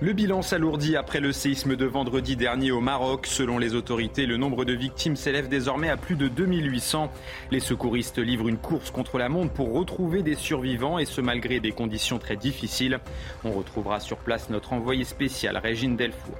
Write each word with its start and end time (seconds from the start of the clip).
Le 0.00 0.12
bilan 0.12 0.42
s'alourdit 0.42 0.94
après 0.94 1.18
le 1.18 1.32
séisme 1.32 1.74
de 1.74 1.84
vendredi 1.84 2.36
dernier 2.36 2.70
au 2.70 2.80
Maroc. 2.80 3.26
Selon 3.26 3.58
les 3.58 3.74
autorités, 3.74 4.26
le 4.26 4.36
nombre 4.36 4.64
de 4.64 4.72
victimes 4.72 5.16
s'élève 5.16 5.48
désormais 5.48 5.88
à 5.88 5.96
plus 5.96 6.14
de 6.14 6.28
2800. 6.28 7.10
Les 7.50 7.58
secouristes 7.58 8.18
livrent 8.18 8.46
une 8.46 8.58
course 8.58 8.92
contre 8.92 9.18
la 9.18 9.28
montre 9.28 9.52
pour 9.52 9.72
retrouver 9.72 10.22
des 10.22 10.36
survivants 10.36 11.00
et 11.00 11.04
ce 11.04 11.20
malgré 11.20 11.58
des 11.58 11.72
conditions 11.72 12.20
très 12.20 12.36
difficiles. 12.36 13.00
On 13.42 13.50
retrouvera 13.50 13.98
sur 13.98 14.18
place 14.18 14.50
notre 14.50 14.72
envoyé 14.72 15.02
spécial 15.02 15.56
Régine 15.56 15.96
Delfour. 15.96 16.36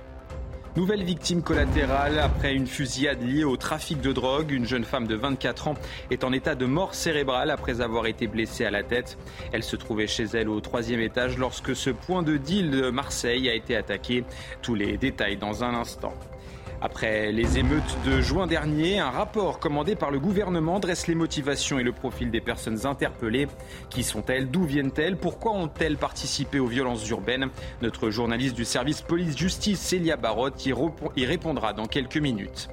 Nouvelle 0.78 1.02
victime 1.02 1.42
collatérale 1.42 2.20
après 2.20 2.54
une 2.54 2.68
fusillade 2.68 3.20
liée 3.20 3.42
au 3.42 3.56
trafic 3.56 4.00
de 4.00 4.12
drogue. 4.12 4.52
Une 4.52 4.64
jeune 4.64 4.84
femme 4.84 5.08
de 5.08 5.16
24 5.16 5.66
ans 5.66 5.74
est 6.12 6.22
en 6.22 6.32
état 6.32 6.54
de 6.54 6.66
mort 6.66 6.94
cérébrale 6.94 7.50
après 7.50 7.80
avoir 7.80 8.06
été 8.06 8.28
blessée 8.28 8.64
à 8.64 8.70
la 8.70 8.84
tête. 8.84 9.18
Elle 9.50 9.64
se 9.64 9.74
trouvait 9.74 10.06
chez 10.06 10.26
elle 10.34 10.48
au 10.48 10.60
troisième 10.60 11.00
étage 11.00 11.36
lorsque 11.36 11.74
ce 11.74 11.90
point 11.90 12.22
de 12.22 12.36
deal 12.36 12.70
de 12.70 12.90
Marseille 12.90 13.48
a 13.48 13.54
été 13.54 13.74
attaqué. 13.74 14.22
Tous 14.62 14.76
les 14.76 14.96
détails 14.96 15.36
dans 15.36 15.64
un 15.64 15.74
instant. 15.74 16.14
Après 16.80 17.32
les 17.32 17.58
émeutes 17.58 17.96
de 18.06 18.20
juin 18.20 18.46
dernier, 18.46 19.00
un 19.00 19.10
rapport 19.10 19.58
commandé 19.58 19.96
par 19.96 20.12
le 20.12 20.20
gouvernement 20.20 20.78
dresse 20.78 21.08
les 21.08 21.16
motivations 21.16 21.80
et 21.80 21.82
le 21.82 21.90
profil 21.90 22.30
des 22.30 22.40
personnes 22.40 22.86
interpellées. 22.86 23.48
Qui 23.90 24.04
sont-elles? 24.04 24.48
D'où 24.48 24.62
viennent-elles? 24.62 25.16
Pourquoi 25.16 25.52
ont-elles 25.52 25.96
participé 25.96 26.60
aux 26.60 26.68
violences 26.68 27.08
urbaines? 27.08 27.48
Notre 27.82 28.10
journaliste 28.10 28.54
du 28.54 28.64
service 28.64 29.02
police-justice, 29.02 29.80
Célia 29.80 30.16
Barotte, 30.16 30.64
y 30.64 31.26
répondra 31.26 31.72
dans 31.72 31.86
quelques 31.86 32.18
minutes. 32.18 32.68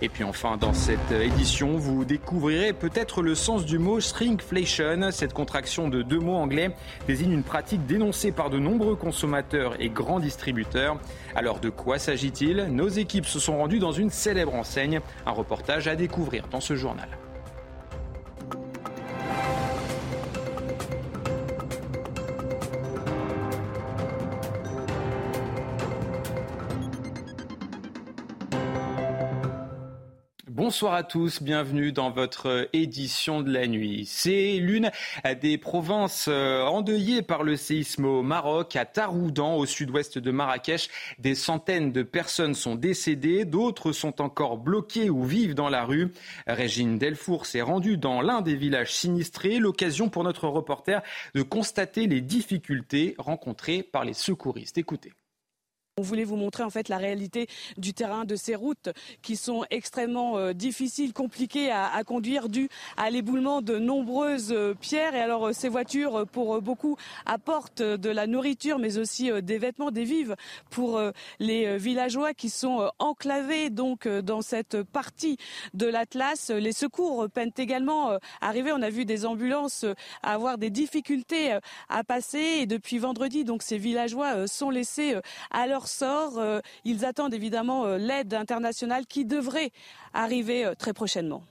Et 0.00 0.08
puis 0.08 0.22
enfin, 0.22 0.56
dans 0.56 0.72
cette 0.72 1.10
édition, 1.10 1.76
vous 1.76 2.04
découvrirez 2.04 2.72
peut-être 2.72 3.20
le 3.20 3.34
sens 3.34 3.64
du 3.64 3.78
mot 3.78 4.00
shrinkflation. 4.00 5.10
Cette 5.10 5.32
contraction 5.32 5.88
de 5.88 6.02
deux 6.02 6.20
mots 6.20 6.36
anglais 6.36 6.70
désigne 7.06 7.32
une 7.32 7.42
pratique 7.42 7.84
dénoncée 7.86 8.30
par 8.30 8.48
de 8.48 8.58
nombreux 8.58 8.94
consommateurs 8.94 9.74
et 9.80 9.88
grands 9.88 10.20
distributeurs. 10.20 10.98
Alors 11.34 11.58
de 11.58 11.70
quoi 11.70 11.98
s'agit-il? 11.98 12.68
Nos 12.70 12.88
équipes 12.88 13.26
se 13.26 13.40
sont 13.40 13.58
rendues 13.58 13.80
dans 13.80 13.92
une 13.92 14.10
célèbre 14.10 14.54
enseigne. 14.54 15.00
Un 15.26 15.32
reportage 15.32 15.88
à 15.88 15.96
découvrir 15.96 16.46
dans 16.48 16.60
ce 16.60 16.76
journal. 16.76 17.08
Bonsoir 30.58 30.94
à 30.94 31.04
tous, 31.04 31.40
bienvenue 31.40 31.92
dans 31.92 32.10
votre 32.10 32.68
édition 32.72 33.42
de 33.42 33.52
la 33.52 33.68
nuit. 33.68 34.06
C'est 34.06 34.56
l'une 34.56 34.90
des 35.40 35.56
provinces 35.56 36.26
euh, 36.26 36.64
endeuillées 36.64 37.22
par 37.22 37.44
le 37.44 37.56
séisme 37.56 38.04
au 38.06 38.24
Maroc, 38.24 38.74
à 38.74 38.84
Taroudan, 38.84 39.54
au 39.54 39.66
sud-ouest 39.66 40.18
de 40.18 40.32
Marrakech. 40.32 40.90
Des 41.20 41.36
centaines 41.36 41.92
de 41.92 42.02
personnes 42.02 42.56
sont 42.56 42.74
décédées, 42.74 43.44
d'autres 43.44 43.92
sont 43.92 44.20
encore 44.20 44.58
bloquées 44.58 45.10
ou 45.10 45.22
vivent 45.22 45.54
dans 45.54 45.68
la 45.68 45.84
rue. 45.84 46.12
Régine 46.48 46.98
Delfour 46.98 47.46
s'est 47.46 47.62
rendue 47.62 47.96
dans 47.96 48.20
l'un 48.20 48.40
des 48.40 48.56
villages 48.56 48.92
sinistrés, 48.92 49.60
l'occasion 49.60 50.08
pour 50.08 50.24
notre 50.24 50.48
reporter 50.48 51.02
de 51.36 51.42
constater 51.42 52.08
les 52.08 52.20
difficultés 52.20 53.14
rencontrées 53.18 53.84
par 53.84 54.04
les 54.04 54.12
secouristes. 54.12 54.76
Écoutez. 54.76 55.12
On 55.98 56.02
voulait 56.02 56.22
vous 56.22 56.36
montrer 56.36 56.62
en 56.62 56.70
fait 56.70 56.88
la 56.88 56.96
réalité 56.96 57.48
du 57.76 57.92
terrain 57.92 58.24
de 58.24 58.36
ces 58.36 58.54
routes 58.54 58.90
qui 59.20 59.34
sont 59.34 59.64
extrêmement 59.70 60.38
euh, 60.38 60.52
difficiles, 60.52 61.12
compliquées 61.12 61.72
à, 61.72 62.04
conduire 62.04 62.48
dû 62.48 62.68
à 62.96 63.10
l'éboulement 63.10 63.62
de 63.62 63.78
nombreuses 63.80 64.52
euh, 64.52 64.74
pierres. 64.74 65.16
Et 65.16 65.20
alors 65.20 65.48
euh, 65.48 65.52
ces 65.52 65.68
voitures, 65.68 66.24
pour 66.30 66.62
beaucoup, 66.62 66.96
apportent 67.26 67.82
de 67.82 68.10
la 68.10 68.28
nourriture, 68.28 68.78
mais 68.78 68.96
aussi 68.96 69.32
des 69.42 69.58
vêtements, 69.58 69.90
des 69.90 70.04
vives 70.04 70.36
pour 70.70 71.00
les 71.40 71.78
villageois 71.78 72.32
qui 72.32 72.48
sont 72.48 72.90
enclavés 73.00 73.70
donc 73.70 74.06
dans 74.06 74.42
cette 74.42 74.82
partie 74.82 75.36
de 75.74 75.86
l'Atlas. 75.86 76.50
Les 76.50 76.72
secours 76.72 77.28
peinent 77.28 77.50
également 77.56 78.10
à 78.10 78.18
arriver. 78.40 78.70
On 78.72 78.82
a 78.82 78.90
vu 78.90 79.04
des 79.04 79.26
ambulances 79.26 79.84
avoir 80.22 80.58
des 80.58 80.70
difficultés 80.70 81.58
à 81.88 82.04
passer. 82.04 82.58
Et 82.60 82.66
depuis 82.66 82.98
vendredi, 82.98 83.44
donc 83.44 83.62
ces 83.62 83.78
villageois 83.78 84.46
sont 84.46 84.70
laissés 84.70 85.16
à 85.50 85.66
leur 85.66 85.87
sort. 85.88 86.38
Euh, 86.38 86.60
ils 86.84 87.04
attendent 87.04 87.34
évidemment 87.34 87.84
euh, 87.84 87.98
l'aide 87.98 88.34
internationale 88.34 89.06
qui 89.06 89.24
devrait 89.24 89.70
arriver 90.14 90.64
euh, 90.64 90.74
très 90.74 90.92
prochainement. 90.92 91.42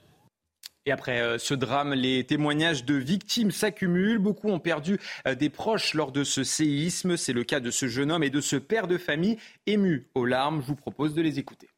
Et 0.86 0.90
après 0.90 1.38
ce 1.38 1.52
drame, 1.52 1.92
les 1.92 2.24
témoignages 2.24 2.86
de 2.86 2.94
victimes 2.94 3.50
s'accumulent. 3.50 4.18
Beaucoup 4.18 4.48
ont 4.48 4.58
perdu 4.58 4.98
des 5.38 5.50
proches 5.50 5.92
lors 5.92 6.12
de 6.12 6.24
ce 6.24 6.44
séisme. 6.44 7.18
C'est 7.18 7.34
le 7.34 7.44
cas 7.44 7.60
de 7.60 7.70
ce 7.70 7.88
jeune 7.88 8.10
homme 8.10 8.22
et 8.22 8.30
de 8.30 8.40
ce 8.40 8.56
père 8.56 8.86
de 8.86 8.96
famille 8.96 9.36
ému 9.66 10.08
aux 10.14 10.24
larmes. 10.24 10.62
Je 10.62 10.68
vous 10.68 10.76
propose 10.76 11.12
de 11.12 11.20
les 11.20 11.38
écouter. 11.38 11.68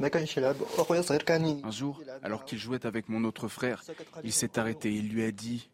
Un 0.00 1.70
jour, 1.70 2.02
alors 2.24 2.44
qu'il 2.44 2.58
jouait 2.58 2.84
avec 2.84 3.08
mon 3.08 3.22
autre 3.22 3.46
frère, 3.46 3.84
il 4.24 4.32
s'est 4.32 4.58
arrêté. 4.58 4.92
Il 4.92 5.10
lui 5.10 5.22
a 5.22 5.30
dit 5.30 5.68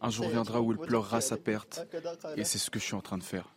Un 0.00 0.10
jour 0.10 0.28
viendra 0.28 0.60
où 0.60 0.72
il 0.72 0.78
pleurera 0.78 1.20
sa 1.20 1.36
perte. 1.36 1.86
Et 2.36 2.44
c'est 2.44 2.58
ce 2.58 2.70
que 2.70 2.78
je 2.78 2.84
suis 2.84 2.94
en 2.94 3.00
train 3.00 3.18
de 3.18 3.22
faire. 3.22 3.54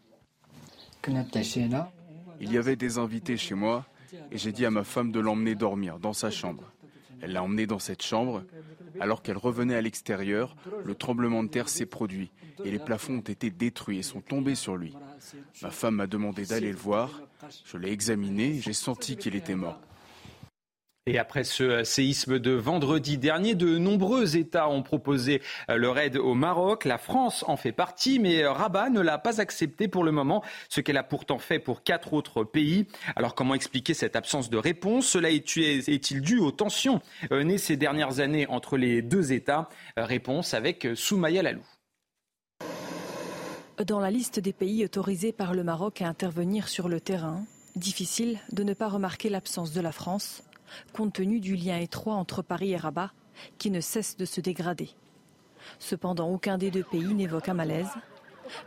Il 2.39 2.51
y 2.51 2.57
avait 2.57 2.75
des 2.75 2.97
invités 2.97 3.37
chez 3.37 3.55
moi 3.55 3.85
et 4.31 4.37
j'ai 4.37 4.51
dit 4.51 4.65
à 4.65 4.71
ma 4.71 4.83
femme 4.83 5.11
de 5.11 5.19
l'emmener 5.19 5.55
dormir 5.55 5.99
dans 5.99 6.13
sa 6.13 6.31
chambre. 6.31 6.71
Elle 7.21 7.33
l'a 7.33 7.43
emmené 7.43 7.65
dans 7.65 7.79
cette 7.79 8.03
chambre. 8.03 8.43
Alors 8.99 9.21
qu'elle 9.23 9.37
revenait 9.37 9.75
à 9.75 9.81
l'extérieur, 9.81 10.55
le 10.83 10.95
tremblement 10.95 11.43
de 11.43 11.49
terre 11.49 11.69
s'est 11.69 11.85
produit 11.85 12.31
et 12.63 12.71
les 12.71 12.79
plafonds 12.79 13.17
ont 13.17 13.21
été 13.21 13.49
détruits 13.49 13.99
et 13.99 14.03
sont 14.03 14.21
tombés 14.21 14.55
sur 14.55 14.77
lui. 14.77 14.95
Ma 15.61 15.71
femme 15.71 15.95
m'a 15.95 16.07
demandé 16.07 16.45
d'aller 16.45 16.71
le 16.71 16.77
voir. 16.77 17.21
Je 17.65 17.77
l'ai 17.77 17.91
examiné 17.91 18.59
j'ai 18.59 18.73
senti 18.73 19.17
qu'il 19.17 19.35
était 19.35 19.55
mort. 19.55 19.79
Et 21.05 21.19
après 21.19 21.43
ce 21.43 21.83
séisme 21.83 22.39
de 22.39 22.51
vendredi 22.51 23.17
dernier, 23.17 23.55
de 23.55 23.77
nombreux 23.77 24.37
États 24.37 24.69
ont 24.69 24.83
proposé 24.83 25.41
euh, 25.69 25.75
leur 25.75 25.99
aide 25.99 26.15
au 26.15 26.33
Maroc. 26.33 26.85
La 26.85 26.97
France 26.97 27.43
en 27.45 27.57
fait 27.57 27.73
partie, 27.73 28.19
mais 28.19 28.45
Rabat 28.45 28.89
ne 28.89 29.01
l'a 29.01 29.17
pas 29.17 29.41
accepté 29.41 29.89
pour 29.89 30.05
le 30.05 30.13
moment, 30.13 30.43
ce 30.69 30.79
qu'elle 30.79 30.95
a 30.95 31.03
pourtant 31.03 31.39
fait 31.39 31.59
pour 31.59 31.83
quatre 31.83 32.13
autres 32.13 32.45
pays. 32.45 32.87
Alors 33.17 33.35
comment 33.35 33.53
expliquer 33.53 33.93
cette 33.93 34.15
absence 34.15 34.49
de 34.49 34.55
réponse? 34.55 35.05
Cela 35.05 35.29
est-il 35.29 36.21
dû 36.21 36.39
aux 36.39 36.51
tensions 36.51 37.01
euh, 37.33 37.43
nées 37.43 37.57
ces 37.57 37.75
dernières 37.75 38.21
années 38.21 38.47
entre 38.47 38.77
les 38.77 39.01
deux 39.01 39.33
États? 39.33 39.67
Euh, 39.99 40.05
Réponse 40.05 40.53
avec 40.53 40.87
Soumaya 40.95 41.43
Lalou. 41.43 41.65
Dans 43.85 43.99
la 43.99 44.09
liste 44.09 44.39
des 44.39 44.53
pays 44.53 44.85
autorisés 44.85 45.33
par 45.33 45.53
le 45.53 45.65
Maroc 45.65 46.01
à 46.01 46.07
intervenir 46.07 46.69
sur 46.69 46.87
le 46.87 47.01
terrain, 47.01 47.43
difficile 47.75 48.39
de 48.53 48.63
ne 48.63 48.73
pas 48.73 48.87
remarquer 48.87 49.27
l'absence 49.27 49.73
de 49.73 49.81
la 49.81 49.91
France 49.91 50.43
compte 50.93 51.13
tenu 51.13 51.39
du 51.39 51.55
lien 51.55 51.77
étroit 51.77 52.15
entre 52.15 52.41
Paris 52.41 52.71
et 52.71 52.77
Rabat, 52.77 53.11
qui 53.57 53.71
ne 53.71 53.81
cesse 53.81 54.17
de 54.17 54.25
se 54.25 54.41
dégrader. 54.41 54.89
Cependant, 55.79 56.29
aucun 56.29 56.57
des 56.57 56.71
deux 56.71 56.83
pays 56.83 57.13
n'évoque 57.13 57.49
un 57.49 57.53
malaise. 57.53 57.89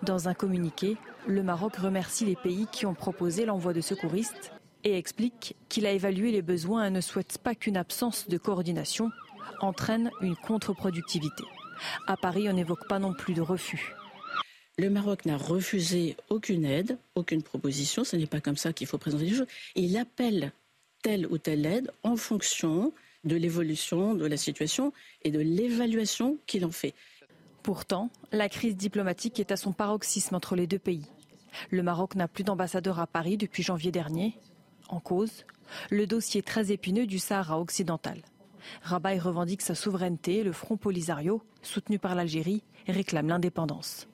Dans 0.02 0.28
un 0.28 0.34
communiqué, 0.34 0.96
le 1.26 1.42
Maroc 1.42 1.76
remercie 1.76 2.24
les 2.24 2.36
pays 2.36 2.66
qui 2.72 2.86
ont 2.86 2.94
proposé 2.94 3.44
l'envoi 3.44 3.72
de 3.72 3.80
secouristes 3.80 4.52
et 4.84 4.96
explique 4.96 5.56
qu'il 5.68 5.86
a 5.86 5.92
évalué 5.92 6.32
les 6.32 6.42
besoins 6.42 6.86
et 6.86 6.90
ne 6.90 7.00
souhaite 7.00 7.38
pas 7.38 7.54
qu'une 7.54 7.76
absence 7.76 8.28
de 8.28 8.38
coordination 8.38 9.10
entraîne 9.60 10.10
une 10.20 10.36
contre-productivité. 10.36 11.44
À 12.06 12.16
Paris, 12.16 12.48
on 12.48 12.52
n'évoque 12.52 12.86
pas 12.88 12.98
non 12.98 13.12
plus 13.12 13.34
de 13.34 13.42
refus. 13.42 13.94
Le 14.78 14.90
Maroc 14.90 15.24
n'a 15.24 15.38
refusé 15.38 16.16
aucune 16.28 16.64
aide, 16.64 16.98
aucune 17.14 17.42
proposition. 17.42 18.04
Ce 18.04 18.16
n'est 18.16 18.26
pas 18.26 18.40
comme 18.40 18.56
ça 18.56 18.72
qu'il 18.72 18.86
faut 18.86 18.98
présenter 18.98 19.24
les 19.24 19.34
choses. 19.34 19.46
Il 19.74 19.96
appelle 19.96 20.52
telle 21.06 21.28
ou 21.28 21.38
telle 21.38 21.64
aide 21.66 21.92
en 22.02 22.16
fonction 22.16 22.92
de 23.22 23.36
l'évolution 23.36 24.16
de 24.16 24.26
la 24.26 24.36
situation 24.36 24.92
et 25.22 25.30
de 25.30 25.38
l'évaluation 25.38 26.36
qu'il 26.48 26.66
en 26.66 26.72
fait. 26.72 26.94
Pourtant, 27.62 28.10
la 28.32 28.48
crise 28.48 28.76
diplomatique 28.76 29.38
est 29.38 29.52
à 29.52 29.56
son 29.56 29.72
paroxysme 29.72 30.34
entre 30.34 30.56
les 30.56 30.66
deux 30.66 30.80
pays. 30.80 31.06
Le 31.70 31.84
Maroc 31.84 32.16
n'a 32.16 32.26
plus 32.26 32.42
d'ambassadeur 32.42 32.98
à 32.98 33.06
Paris 33.06 33.36
depuis 33.36 33.62
janvier 33.62 33.92
dernier. 33.92 34.36
En 34.88 34.98
cause, 34.98 35.44
le 35.90 36.08
dossier 36.08 36.42
très 36.42 36.72
épineux 36.72 37.06
du 37.06 37.20
Sahara 37.20 37.60
occidental. 37.60 38.20
Rabat 38.82 39.20
revendique 39.20 39.62
sa 39.62 39.76
souveraineté 39.76 40.38
et 40.38 40.42
le 40.42 40.50
Front 40.50 40.76
Polisario, 40.76 41.40
soutenu 41.62 42.00
par 42.00 42.16
l'Algérie, 42.16 42.64
réclame 42.88 43.28
l'indépendance. 43.28 44.08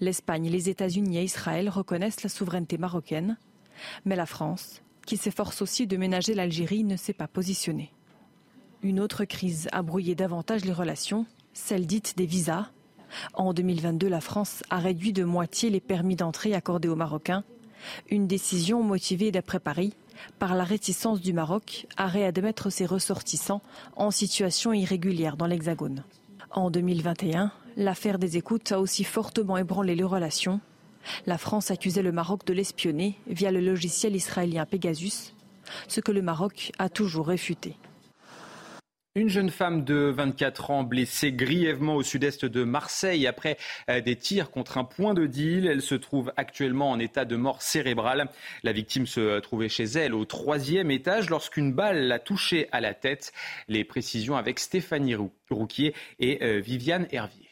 L'Espagne, 0.00 0.48
les 0.48 0.70
États-Unis 0.70 1.18
et 1.18 1.24
Israël 1.24 1.68
reconnaissent 1.68 2.22
la 2.22 2.30
souveraineté 2.30 2.78
marocaine, 2.78 3.36
mais 4.06 4.16
la 4.16 4.24
France 4.24 4.80
qui 5.04 5.16
s'efforce 5.16 5.62
aussi 5.62 5.86
de 5.86 5.96
ménager 5.96 6.34
l'Algérie, 6.34 6.84
ne 6.84 6.96
s'est 6.96 7.12
pas 7.12 7.28
positionné. 7.28 7.92
Une 8.82 9.00
autre 9.00 9.24
crise 9.24 9.68
a 9.72 9.82
brouillé 9.82 10.14
davantage 10.14 10.64
les 10.64 10.72
relations, 10.72 11.26
celle 11.52 11.86
dite 11.86 12.16
des 12.16 12.26
visas. 12.26 12.70
En 13.34 13.54
2022, 13.54 14.08
la 14.08 14.20
France 14.20 14.62
a 14.70 14.78
réduit 14.78 15.12
de 15.12 15.24
moitié 15.24 15.70
les 15.70 15.80
permis 15.80 16.16
d'entrée 16.16 16.54
accordés 16.54 16.88
aux 16.88 16.96
Marocains, 16.96 17.44
une 18.10 18.26
décision 18.26 18.82
motivée 18.82 19.30
d'après 19.30 19.60
Paris 19.60 19.94
par 20.38 20.54
la 20.54 20.64
réticence 20.64 21.20
du 21.20 21.32
Maroc 21.32 21.86
à 21.96 22.06
réadmettre 22.06 22.70
ses 22.70 22.86
ressortissants 22.86 23.62
en 23.96 24.10
situation 24.10 24.72
irrégulière 24.72 25.36
dans 25.36 25.46
l'Hexagone. 25.46 26.04
En 26.50 26.70
2021, 26.70 27.52
L'affaire 27.76 28.20
des 28.20 28.36
écoutes 28.36 28.70
a 28.70 28.78
aussi 28.78 29.02
fortement 29.02 29.56
ébranlé 29.56 29.96
les 29.96 30.04
relations. 30.04 30.60
La 31.26 31.38
France 31.38 31.70
accusait 31.70 32.02
le 32.02 32.12
Maroc 32.12 32.44
de 32.46 32.52
l'espionner 32.52 33.14
via 33.26 33.50
le 33.50 33.60
logiciel 33.60 34.16
israélien 34.16 34.66
Pegasus, 34.66 35.34
ce 35.88 36.00
que 36.00 36.12
le 36.12 36.22
Maroc 36.22 36.72
a 36.78 36.88
toujours 36.88 37.28
réfuté. 37.28 37.76
Une 39.16 39.28
jeune 39.28 39.50
femme 39.50 39.84
de 39.84 40.12
24 40.12 40.72
ans 40.72 40.82
blessée 40.82 41.32
grièvement 41.32 41.94
au 41.94 42.02
sud-est 42.02 42.46
de 42.46 42.64
Marseille 42.64 43.28
après 43.28 43.58
euh, 43.88 44.00
des 44.00 44.16
tirs 44.16 44.50
contre 44.50 44.76
un 44.76 44.82
point 44.82 45.14
de 45.14 45.26
deal. 45.26 45.68
Elle 45.68 45.82
se 45.82 45.94
trouve 45.94 46.32
actuellement 46.36 46.90
en 46.90 46.98
état 46.98 47.24
de 47.24 47.36
mort 47.36 47.62
cérébrale. 47.62 48.28
La 48.64 48.72
victime 48.72 49.06
se 49.06 49.38
trouvait 49.38 49.68
chez 49.68 49.84
elle 49.84 50.14
au 50.14 50.24
troisième 50.24 50.90
étage 50.90 51.30
lorsqu'une 51.30 51.72
balle 51.72 52.08
l'a 52.08 52.18
touchée 52.18 52.68
à 52.72 52.80
la 52.80 52.92
tête. 52.92 53.32
Les 53.68 53.84
précisions 53.84 54.34
avec 54.34 54.58
Stéphanie 54.58 55.14
Rouquier 55.48 55.94
et 56.18 56.42
euh, 56.42 56.58
Viviane 56.58 57.06
Hervier. 57.12 57.43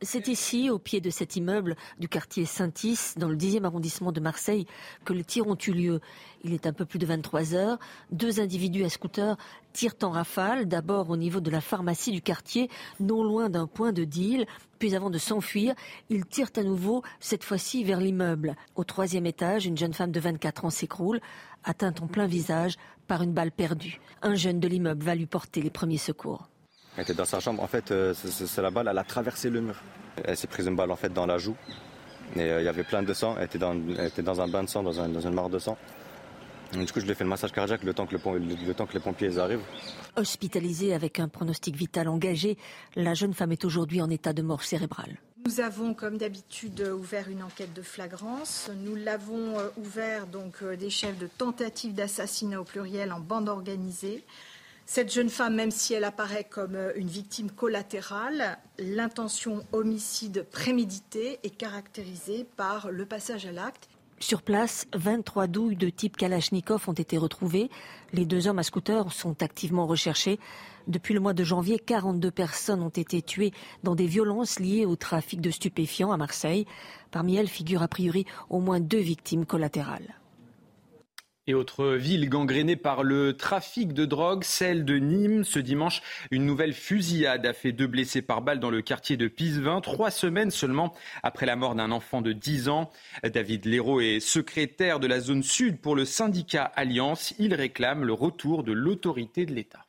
C'est 0.00 0.28
ici, 0.28 0.70
au 0.70 0.78
pied 0.78 1.00
de 1.00 1.10
cet 1.10 1.34
immeuble 1.34 1.74
du 1.98 2.08
quartier 2.08 2.44
Saint-Is, 2.44 3.14
dans 3.16 3.28
le 3.28 3.34
10e 3.34 3.64
arrondissement 3.64 4.12
de 4.12 4.20
Marseille, 4.20 4.64
que 5.04 5.12
les 5.12 5.24
tirs 5.24 5.48
ont 5.48 5.58
eu 5.66 5.72
lieu. 5.72 6.00
Il 6.44 6.54
est 6.54 6.68
un 6.68 6.72
peu 6.72 6.84
plus 6.84 7.00
de 7.00 7.06
23 7.06 7.54
heures. 7.54 7.78
Deux 8.12 8.38
individus 8.38 8.84
à 8.84 8.90
scooter 8.90 9.36
tirent 9.72 9.96
en 10.02 10.10
rafale, 10.10 10.68
d'abord 10.68 11.10
au 11.10 11.16
niveau 11.16 11.40
de 11.40 11.50
la 11.50 11.60
pharmacie 11.60 12.12
du 12.12 12.22
quartier, 12.22 12.70
non 13.00 13.24
loin 13.24 13.48
d'un 13.48 13.66
point 13.66 13.92
de 13.92 14.04
deal. 14.04 14.46
Puis 14.78 14.94
avant 14.94 15.10
de 15.10 15.18
s'enfuir, 15.18 15.74
ils 16.10 16.26
tirent 16.26 16.52
à 16.54 16.62
nouveau, 16.62 17.02
cette 17.18 17.42
fois-ci 17.42 17.82
vers 17.82 18.00
l'immeuble. 18.00 18.54
Au 18.76 18.84
troisième 18.84 19.26
étage, 19.26 19.66
une 19.66 19.76
jeune 19.76 19.94
femme 19.94 20.12
de 20.12 20.20
24 20.20 20.64
ans 20.64 20.70
s'écroule, 20.70 21.20
atteinte 21.64 22.02
en 22.02 22.06
plein 22.06 22.28
visage 22.28 22.76
par 23.08 23.22
une 23.22 23.32
balle 23.32 23.50
perdue. 23.50 24.00
Un 24.22 24.36
jeune 24.36 24.60
de 24.60 24.68
l'immeuble 24.68 25.02
va 25.02 25.16
lui 25.16 25.26
porter 25.26 25.60
les 25.60 25.70
premiers 25.70 25.98
secours. 25.98 26.48
Elle 26.98 27.04
était 27.04 27.14
dans 27.14 27.24
sa 27.24 27.38
chambre. 27.38 27.62
En 27.62 27.68
fait, 27.68 27.92
euh, 27.92 28.12
c'est 28.12 28.60
la 28.60 28.72
balle, 28.72 28.88
elle 28.90 28.98
a 28.98 29.04
traversé 29.04 29.50
le 29.50 29.60
mur. 29.60 29.76
Elle 30.24 30.36
s'est 30.36 30.48
prise 30.48 30.66
une 30.66 30.74
balle 30.74 30.90
en 30.90 30.96
fait 30.96 31.12
dans 31.12 31.26
la 31.26 31.38
joue. 31.38 31.54
Et 32.34 32.40
euh, 32.40 32.60
il 32.60 32.64
y 32.64 32.68
avait 32.68 32.82
plein 32.82 33.04
de 33.04 33.14
sang. 33.14 33.36
Elle 33.38 33.44
était 33.44 33.58
dans, 33.58 33.72
était 33.98 34.22
dans 34.22 34.40
un 34.40 34.48
bain 34.48 34.64
de 34.64 34.68
sang, 34.68 34.82
dans, 34.82 35.00
un, 35.00 35.08
dans 35.08 35.20
une 35.20 35.32
mare 35.32 35.48
de 35.48 35.60
sang. 35.60 35.78
du 36.72 36.84
coup, 36.86 36.98
je 36.98 37.04
lui 37.04 37.12
ai 37.12 37.14
fait 37.14 37.22
le 37.22 37.30
massage 37.30 37.52
cardiaque 37.52 37.84
le 37.84 37.94
temps 37.94 38.04
que, 38.04 38.16
le, 38.16 38.74
temps 38.74 38.86
que 38.86 38.94
les 38.94 39.00
pompiers 39.00 39.38
arrivent. 39.38 39.62
Hospitalisée 40.16 40.92
avec 40.92 41.20
un 41.20 41.28
pronostic 41.28 41.76
vital 41.76 42.08
engagé, 42.08 42.58
la 42.96 43.14
jeune 43.14 43.32
femme 43.32 43.52
est 43.52 43.64
aujourd'hui 43.64 44.02
en 44.02 44.10
état 44.10 44.32
de 44.32 44.42
mort 44.42 44.64
cérébrale. 44.64 45.18
Nous 45.46 45.60
avons, 45.60 45.94
comme 45.94 46.18
d'habitude, 46.18 46.80
ouvert 46.98 47.28
une 47.28 47.44
enquête 47.44 47.72
de 47.74 47.82
flagrance. 47.82 48.72
Nous 48.84 48.96
l'avons 48.96 49.56
euh, 49.56 49.68
ouvert 49.76 50.26
donc 50.26 50.64
des 50.64 50.90
chefs 50.90 51.16
de 51.16 51.28
tentative 51.28 51.94
d'assassinat 51.94 52.60
au 52.60 52.64
pluriel 52.64 53.12
en 53.12 53.20
bande 53.20 53.48
organisée. 53.48 54.24
Cette 54.90 55.12
jeune 55.12 55.28
femme, 55.28 55.54
même 55.54 55.70
si 55.70 55.92
elle 55.92 56.04
apparaît 56.04 56.44
comme 56.48 56.74
euh, 56.74 56.92
une 56.96 57.08
victime 57.08 57.50
collatérale, 57.50 58.56
l'intention 58.78 59.62
homicide 59.72 60.46
prémédité 60.50 61.38
est 61.42 61.54
caractérisée 61.54 62.46
par 62.56 62.90
le 62.90 63.04
passage 63.04 63.44
à 63.44 63.52
l'acte. 63.52 63.90
Sur 64.18 64.40
place, 64.40 64.86
23 64.94 65.46
douilles 65.46 65.76
de 65.76 65.90
type 65.90 66.16
Kalachnikov 66.16 66.88
ont 66.88 66.94
été 66.94 67.18
retrouvées. 67.18 67.68
Les 68.14 68.24
deux 68.24 68.48
hommes 68.48 68.60
à 68.60 68.62
scooter 68.62 69.12
sont 69.12 69.42
activement 69.42 69.86
recherchés. 69.86 70.40
Depuis 70.86 71.12
le 71.12 71.20
mois 71.20 71.34
de 71.34 71.44
janvier, 71.44 71.78
42 71.78 72.30
personnes 72.30 72.82
ont 72.82 72.88
été 72.88 73.20
tuées 73.20 73.52
dans 73.82 73.94
des 73.94 74.06
violences 74.06 74.58
liées 74.58 74.86
au 74.86 74.96
trafic 74.96 75.42
de 75.42 75.50
stupéfiants 75.50 76.12
à 76.12 76.16
Marseille. 76.16 76.64
Parmi 77.10 77.36
elles 77.36 77.48
figurent 77.48 77.82
a 77.82 77.88
priori 77.88 78.24
au 78.48 78.60
moins 78.60 78.80
deux 78.80 78.96
victimes 78.96 79.44
collatérales. 79.44 80.17
Et 81.48 81.54
autre 81.54 81.94
ville 81.94 82.28
gangrénée 82.28 82.76
par 82.76 83.02
le 83.02 83.34
trafic 83.34 83.94
de 83.94 84.04
drogue, 84.04 84.44
celle 84.44 84.84
de 84.84 84.98
Nîmes. 84.98 85.44
Ce 85.44 85.58
dimanche, 85.58 86.02
une 86.30 86.44
nouvelle 86.44 86.74
fusillade 86.74 87.46
a 87.46 87.54
fait 87.54 87.72
deux 87.72 87.86
blessés 87.86 88.20
par 88.20 88.42
balle 88.42 88.60
dans 88.60 88.68
le 88.68 88.82
quartier 88.82 89.16
de 89.16 89.28
Pisevin, 89.28 89.80
trois 89.80 90.10
semaines 90.10 90.50
seulement 90.50 90.94
après 91.22 91.46
la 91.46 91.56
mort 91.56 91.74
d'un 91.74 91.90
enfant 91.90 92.20
de 92.20 92.32
10 92.32 92.68
ans. 92.68 92.90
David 93.24 93.64
Léraud 93.64 94.02
est 94.02 94.20
secrétaire 94.20 95.00
de 95.00 95.06
la 95.06 95.20
zone 95.20 95.42
sud 95.42 95.80
pour 95.80 95.96
le 95.96 96.04
syndicat 96.04 96.64
Alliance. 96.64 97.32
Il 97.38 97.54
réclame 97.54 98.04
le 98.04 98.12
retour 98.12 98.62
de 98.62 98.72
l'autorité 98.72 99.46
de 99.46 99.54
l'État. 99.54 99.86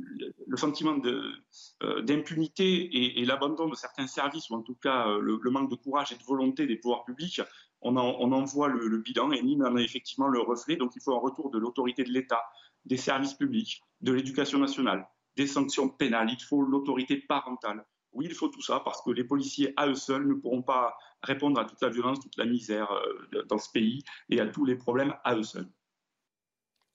Le 0.00 0.56
sentiment 0.56 0.96
euh, 1.04 2.02
d'impunité 2.02 3.20
et, 3.20 3.24
l'abandon 3.24 3.68
de 3.68 3.76
certains 3.76 4.08
services, 4.08 4.50
ou 4.50 4.54
en 4.54 4.62
tout 4.62 4.74
cas 4.74 5.06
euh, 5.06 5.20
le 5.20 5.50
manque 5.50 5.70
de 5.70 5.76
courage 5.76 6.10
et 6.10 6.16
de 6.16 6.24
volonté 6.24 6.66
des 6.66 6.74
pouvoirs 6.74 7.04
publics, 7.04 7.40
on 7.82 7.96
en, 7.96 8.68
le, 8.68 8.98
bilan 8.98 9.32
et 9.32 9.42
Nîmes 9.42 9.64
en 9.64 9.76
a 9.76 9.80
effectivement 9.80 10.28
le 10.28 10.40
reflet. 10.40 10.76
Donc 10.76 10.92
il 10.96 11.02
faut 11.02 11.14
un 11.14 11.20
retour 11.20 11.50
de 11.50 11.58
l'autorité 11.58 12.04
de 12.04 12.10
l'État, 12.10 12.42
des 12.84 12.96
services 12.96 13.34
publics, 13.34 13.82
de 14.00 14.12
l'éducation 14.12 14.58
nationale, 14.58 15.08
des 15.36 15.46
sanctions 15.46 15.88
pénales. 15.88 16.30
Il 16.30 16.42
faut 16.42 16.62
l'autorité 16.62 17.16
parentale. 17.16 17.84
Oui, 18.12 18.26
il 18.28 18.34
faut 18.34 18.48
tout 18.48 18.62
ça 18.62 18.80
parce 18.80 19.02
que 19.02 19.10
les 19.10 19.24
policiers 19.24 19.72
à 19.76 19.86
eux 19.86 19.94
seuls 19.94 20.26
ne 20.26 20.34
pourront 20.34 20.62
pas 20.62 20.96
répondre 21.22 21.60
à 21.60 21.64
toute 21.64 21.80
la 21.80 21.90
violence, 21.90 22.18
toute 22.20 22.36
la 22.36 22.44
misère 22.44 22.90
euh, 22.90 23.44
dans 23.48 23.58
ce 23.58 23.70
pays 23.70 24.02
et 24.30 24.40
à 24.40 24.46
tous 24.46 24.64
les 24.64 24.74
problèmes 24.74 25.14
à 25.22 25.36
eux 25.36 25.44
seuls. 25.44 25.68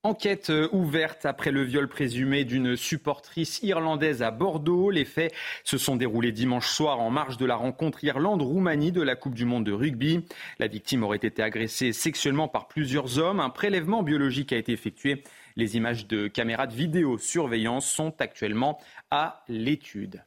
Enquête 0.06 0.52
euh, 0.52 0.69
ouverte 0.72 1.25
après 1.25 1.50
le 1.50 1.63
viol 1.63 1.88
présumé 1.88 2.46
d'une 2.46 2.75
supportrice 2.75 3.60
irlandaise 3.63 4.22
à 4.22 4.30
Bordeaux. 4.30 4.92
Les 4.92 5.04
faits 5.04 5.34
se 5.63 5.80
sont 5.80 5.96
déroulés 5.96 6.31
dimanche 6.31 6.68
soir 6.68 7.00
en 7.00 7.10
marge 7.10 7.38
de 7.38 7.46
la 7.48 7.56
rencontre 7.56 8.04
Irlande-Roumanie 8.04 8.92
de 8.92 9.02
la 9.02 9.16
Coupe 9.16 9.34
du 9.34 9.46
Monde 9.46 9.66
de 9.66 9.72
rugby. 9.72 10.24
La 10.60 10.68
victime 10.68 11.02
aurait 11.02 11.18
été 11.18 11.42
agressée 11.42 11.92
sexuellement 11.92 12.48
par 12.48 12.68
plusieurs 12.68 13.18
hommes. 13.18 13.40
Un 13.40 13.50
prélèvement 13.50 14.04
biologique 14.04 14.54
a 14.54 14.57
été 14.57 14.74
effectué. 14.74 15.24
Les 15.56 15.75
images 15.75 16.06
de 16.06 16.28
caméras 16.28 16.68
de 16.68 16.75
vidéosurveillance 16.75 17.90
sont 17.90 18.13
actuellement 18.22 18.78
à 19.10 19.44
l'étude. 19.48 20.22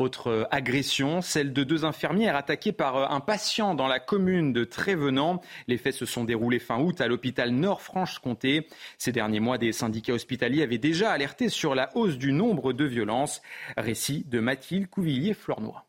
Autre 0.00 0.28
euh, 0.28 0.44
agression, 0.50 1.20
celle 1.20 1.52
de 1.52 1.62
deux 1.62 1.84
infirmières 1.84 2.34
attaquées 2.34 2.72
par 2.72 2.96
euh, 2.96 3.06
un 3.10 3.20
patient 3.20 3.74
dans 3.74 3.86
la 3.86 4.00
commune 4.00 4.54
de 4.54 4.64
Trévenant. 4.64 5.42
Les 5.68 5.76
faits 5.76 5.92
se 5.92 6.06
sont 6.06 6.24
déroulés 6.24 6.58
fin 6.58 6.80
août 6.80 7.02
à 7.02 7.06
l'hôpital 7.06 7.50
Nord-Franche-Comté. 7.50 8.66
Ces 8.96 9.12
derniers 9.12 9.40
mois, 9.40 9.58
des 9.58 9.72
syndicats 9.72 10.14
hospitaliers 10.14 10.62
avaient 10.62 10.78
déjà 10.78 11.10
alerté 11.10 11.50
sur 11.50 11.74
la 11.74 11.94
hausse 11.98 12.16
du 12.16 12.32
nombre 12.32 12.72
de 12.72 12.86
violences. 12.86 13.42
Récit 13.76 14.24
de 14.26 14.40
Mathilde 14.40 14.88
Couvillier-Flornois. 14.88 15.84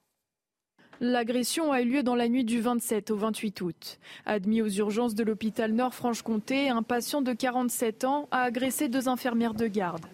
L'agression 1.03 1.71
a 1.71 1.81
eu 1.81 1.85
lieu 1.85 2.03
dans 2.03 2.13
la 2.13 2.29
nuit 2.29 2.43
du 2.43 2.61
27 2.61 3.09
au 3.09 3.15
28 3.15 3.61
août. 3.61 3.97
Admis 4.27 4.61
aux 4.61 4.69
urgences 4.69 5.15
de 5.15 5.23
l'hôpital 5.23 5.71
Nord-Franche-Comté, 5.71 6.69
un 6.69 6.83
patient 6.83 7.23
de 7.23 7.33
47 7.33 8.03
ans 8.03 8.27
a 8.29 8.43
agressé 8.43 8.87
deux 8.87 9.09
infirmières 9.09 9.55
de 9.55 9.65
garde. 9.65 10.05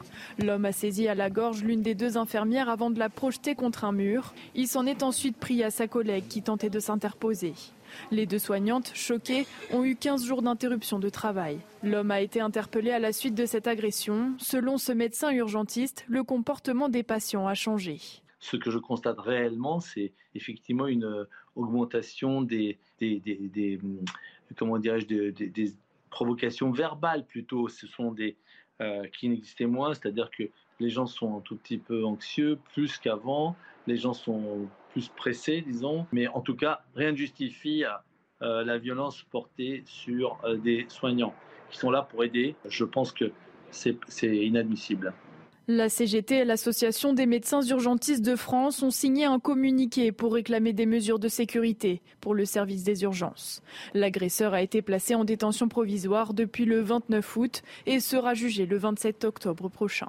L'homme 0.42 0.64
a 0.64 0.72
saisi 0.72 1.10
à 1.10 1.14
la 1.14 1.30
gorge 1.30 1.62
l'une 1.62 1.82
des 1.82 1.94
deux 1.94 2.18
infirmières 2.18 2.70
avant 2.70 2.90
de 2.90 3.00
la 3.00 3.10
projeter 3.10 3.54
contre 3.54 3.84
un 3.84 3.92
mur. 3.92 4.34
Il 4.56 4.70
s'en 4.70 4.86
est 4.86 5.04
ensuite 5.04 5.36
pris 5.36 5.62
à 5.62 5.72
sa 5.72 5.90
collègue 5.90 6.30
qui 6.30 6.42
tentait 6.42 6.70
de 6.70 6.80
s'interposer. 6.80 7.54
Les 8.12 8.26
deux 8.26 8.40
soignantes, 8.40 8.92
choquées, 8.94 9.46
ont 9.74 9.84
eu 9.84 9.98
15 9.98 10.24
jours 10.24 10.42
d'interruption 10.42 11.00
de 11.00 11.10
travail. 11.10 11.60
L'homme 11.84 12.12
a 12.12 12.22
été 12.22 12.40
interpellé 12.40 12.92
à 12.92 13.00
la 13.00 13.12
suite 13.12 13.36
de 13.36 13.46
cette 13.46 13.68
agression. 13.68 14.36
Selon 14.38 14.78
ce 14.78 14.94
médecin 14.94 15.32
urgentiste, 15.32 16.06
le 16.08 16.24
comportement 16.24 16.88
des 16.88 17.04
patients 17.04 17.46
a 17.46 17.56
changé 17.56 18.00
ce 18.40 18.58
que 18.58 18.70
je 18.70 18.78
constate 18.78 19.20
réellement, 19.20 19.80
c'est 19.80 20.14
effectivement 20.36 20.88
une 20.88 21.06
euh, 21.06 21.24
augmentation 21.56 22.42
des, 22.42 22.78
hum, 23.02 24.06
comment 24.58 24.78
dirais-je, 24.78 25.08
des, 25.08 25.74
provocations 26.10 26.72
verbales 26.72 27.26
plutôt. 27.26 27.68
Ce 27.68 27.86
sont 27.86 28.12
des 28.12 28.38
euh, 28.82 29.06
qui 29.08 29.30
n'existaient 29.30 29.66
moins, 29.66 29.94
c'est-à-dire 29.94 30.30
que 30.32 30.44
les 30.80 30.90
gens 30.90 31.06
sont 31.06 31.38
un 31.38 31.42
tout 31.42 31.56
petit 31.58 31.78
peu 31.78 32.06
anxieux, 32.06 32.60
plus 32.74 32.98
qu'avant. 32.98 33.56
Les 33.88 33.98
gens 33.98 34.14
sont 34.14 34.68
plus 34.92 35.10
pressés, 35.10 35.62
disons. 35.62 36.06
Mais 36.12 36.28
en 36.28 36.42
tout 36.42 36.56
cas, 36.56 36.82
rien 36.96 37.12
ne 37.12 37.18
justifie 37.18 37.84
euh, 38.42 38.64
la 38.64 38.78
violence 38.78 39.24
portée 39.24 39.84
sur 39.86 40.40
des 40.64 40.86
soignants 40.90 41.34
qui 41.70 41.78
sont 41.78 41.90
là 41.90 42.04
pour 42.04 42.24
aider. 42.24 42.56
Je 42.70 42.86
pense 42.86 43.12
que 43.12 43.32
c'est 43.72 43.98
inadmissible. 44.24 45.14
La 45.70 45.90
CGT 45.90 46.38
et 46.38 46.46
l'Association 46.46 47.12
des 47.12 47.26
médecins 47.26 47.62
urgentistes 47.62 48.24
de 48.24 48.38
France 48.38 48.84
ont 48.84 48.90
signé 48.90 49.26
un 49.26 49.38
communiqué 49.38 50.14
pour 50.14 50.34
réclamer 50.34 50.72
des 50.72 50.86
mesures 50.86 51.20
de 51.20 51.28
sécurité 51.28 52.02
pour 52.22 52.34
le 52.34 52.46
service 52.46 52.86
des 52.86 53.04
urgences. 53.04 53.62
L'agresseur 53.94 54.54
a 54.54 54.62
été 54.62 54.82
placé 54.82 55.14
en 55.14 55.26
détention 55.26 55.68
provisoire 55.68 56.34
depuis 56.34 56.64
le 56.64 56.80
29 56.80 57.36
août 57.36 57.64
et 57.86 58.00
sera 58.00 58.34
jugé 58.34 58.66
le 58.66 58.78
27 58.78 59.26
octobre 59.26 59.68
prochain. 59.68 60.08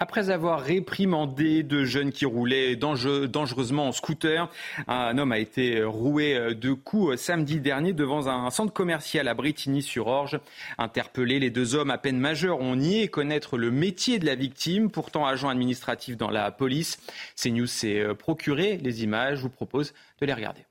Après 0.00 0.30
avoir 0.30 0.60
réprimandé 0.60 1.64
deux 1.64 1.84
jeunes 1.84 2.12
qui 2.12 2.24
roulaient 2.24 2.76
dangereusement 2.76 3.88
en 3.88 3.92
scooter, 3.92 4.48
un 4.86 5.18
homme 5.18 5.32
a 5.32 5.38
été 5.38 5.82
roué 5.82 6.54
de 6.54 6.72
coups 6.72 7.16
samedi 7.16 7.58
dernier 7.58 7.92
devant 7.92 8.28
un 8.28 8.48
centre 8.50 8.72
commercial 8.72 9.26
à 9.26 9.34
Bretigny-sur-Orge. 9.34 10.38
Interpellés, 10.78 11.40
les 11.40 11.50
deux 11.50 11.74
hommes 11.74 11.90
à 11.90 11.98
peine 11.98 12.18
majeurs 12.18 12.60
ont 12.60 12.76
nié 12.76 13.08
connaître 13.08 13.58
le 13.58 13.72
métier 13.72 14.20
de 14.20 14.26
la 14.26 14.36
victime, 14.36 14.88
pourtant 14.88 15.26
agent 15.26 15.48
administratif 15.48 16.16
dans 16.16 16.30
la 16.30 16.52
police. 16.52 16.98
CNews 17.34 17.66
s'est 17.66 18.06
procuré 18.16 18.76
les 18.76 19.02
images, 19.02 19.38
je 19.38 19.42
vous 19.42 19.50
propose 19.50 19.94
de 20.20 20.26
les 20.26 20.32
regarder. 20.32 20.64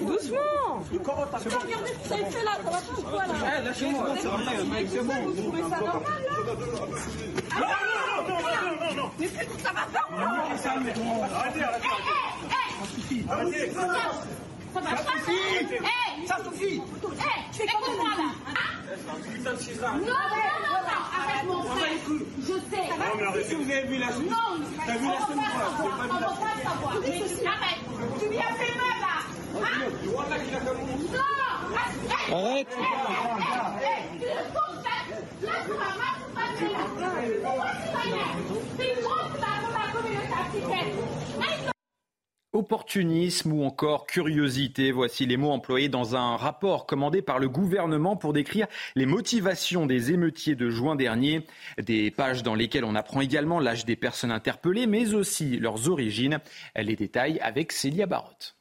Doucement 0.00 0.82
Regardez 0.92 1.92
ce 1.92 1.98
que 1.98 2.08
ça 2.08 2.16
fait 2.16 2.44
là, 2.44 2.52
ça 2.64 2.70
va 2.70 2.78
pourquoi 2.94 3.26
là 3.26 3.34
Eh, 3.60 3.64
lâchez-moi, 3.64 4.04
c'est 4.20 4.28
rien, 4.28 4.86
c'est 4.88 5.02
bon. 5.04 5.14
Vous 5.26 5.42
trouvez 5.42 5.62
ça 5.62 5.68
normal 5.80 6.22
là 6.24 6.34
Non, 7.60 7.66
non, 8.28 8.38
non, 8.38 8.74
non, 8.80 8.94
non 9.02 9.08
Mais 9.18 9.26
ça 9.28 9.70
va 9.72 9.84
pas 9.92 10.04
Arrêtez, 11.36 11.62
arrêtez 11.62 11.88
Arrêtez 13.30 13.72
ça 13.72 14.80
va 14.80 14.90
pas 14.90 15.14
Eh 15.28 15.89
Ça 16.30 16.36
suffit 16.44 16.80
Eh, 16.80 17.62
écoute-moi 17.64 18.10
là. 18.16 18.28
Non, 19.82 19.98
non, 19.98 20.14
non, 20.86 21.00
arrête 21.18 21.44
mon 21.48 21.62
frère. 21.64 21.90
Je 22.38 22.44
sais. 22.46 22.86
Non, 22.88 23.04
mais 23.18 23.24
arrêtez. 23.24 23.54
Vous 23.56 23.68
avez 23.68 23.82
vu 23.88 23.96
la 23.98 24.12
suite 24.12 24.30
Non, 24.30 24.36
t'as 24.86 24.96
vu 24.96 25.06
la 25.08 25.26
semaine 25.26 25.38
On 26.08 26.14
va 26.14 26.20
pas 26.20 26.54
savoir. 26.62 26.92
Arrête. 26.94 27.82
Tu 28.20 28.26
viens 28.28 28.42
faire 28.42 28.76
mal 28.76 28.96
là. 29.00 29.16
Non 31.12 31.26
Arrête 32.32 32.68
Opportunisme 42.60 43.52
ou 43.52 43.64
encore 43.64 44.06
curiosité, 44.06 44.92
voici 44.92 45.24
les 45.24 45.38
mots 45.38 45.50
employés 45.50 45.88
dans 45.88 46.14
un 46.14 46.36
rapport 46.36 46.84
commandé 46.84 47.22
par 47.22 47.38
le 47.38 47.48
gouvernement 47.48 48.16
pour 48.16 48.34
décrire 48.34 48.66
les 48.96 49.06
motivations 49.06 49.86
des 49.86 50.12
émeutiers 50.12 50.56
de 50.56 50.68
juin 50.68 50.94
dernier. 50.94 51.46
Des 51.82 52.10
pages 52.10 52.42
dans 52.42 52.54
lesquelles 52.54 52.84
on 52.84 52.96
apprend 52.96 53.22
également 53.22 53.60
l'âge 53.60 53.86
des 53.86 53.96
personnes 53.96 54.30
interpellées, 54.30 54.86
mais 54.86 55.14
aussi 55.14 55.56
leurs 55.56 55.88
origines. 55.88 56.38
Les 56.76 56.96
détails 56.96 57.40
avec 57.40 57.72
Célia 57.72 58.04
Barotte. 58.04 58.59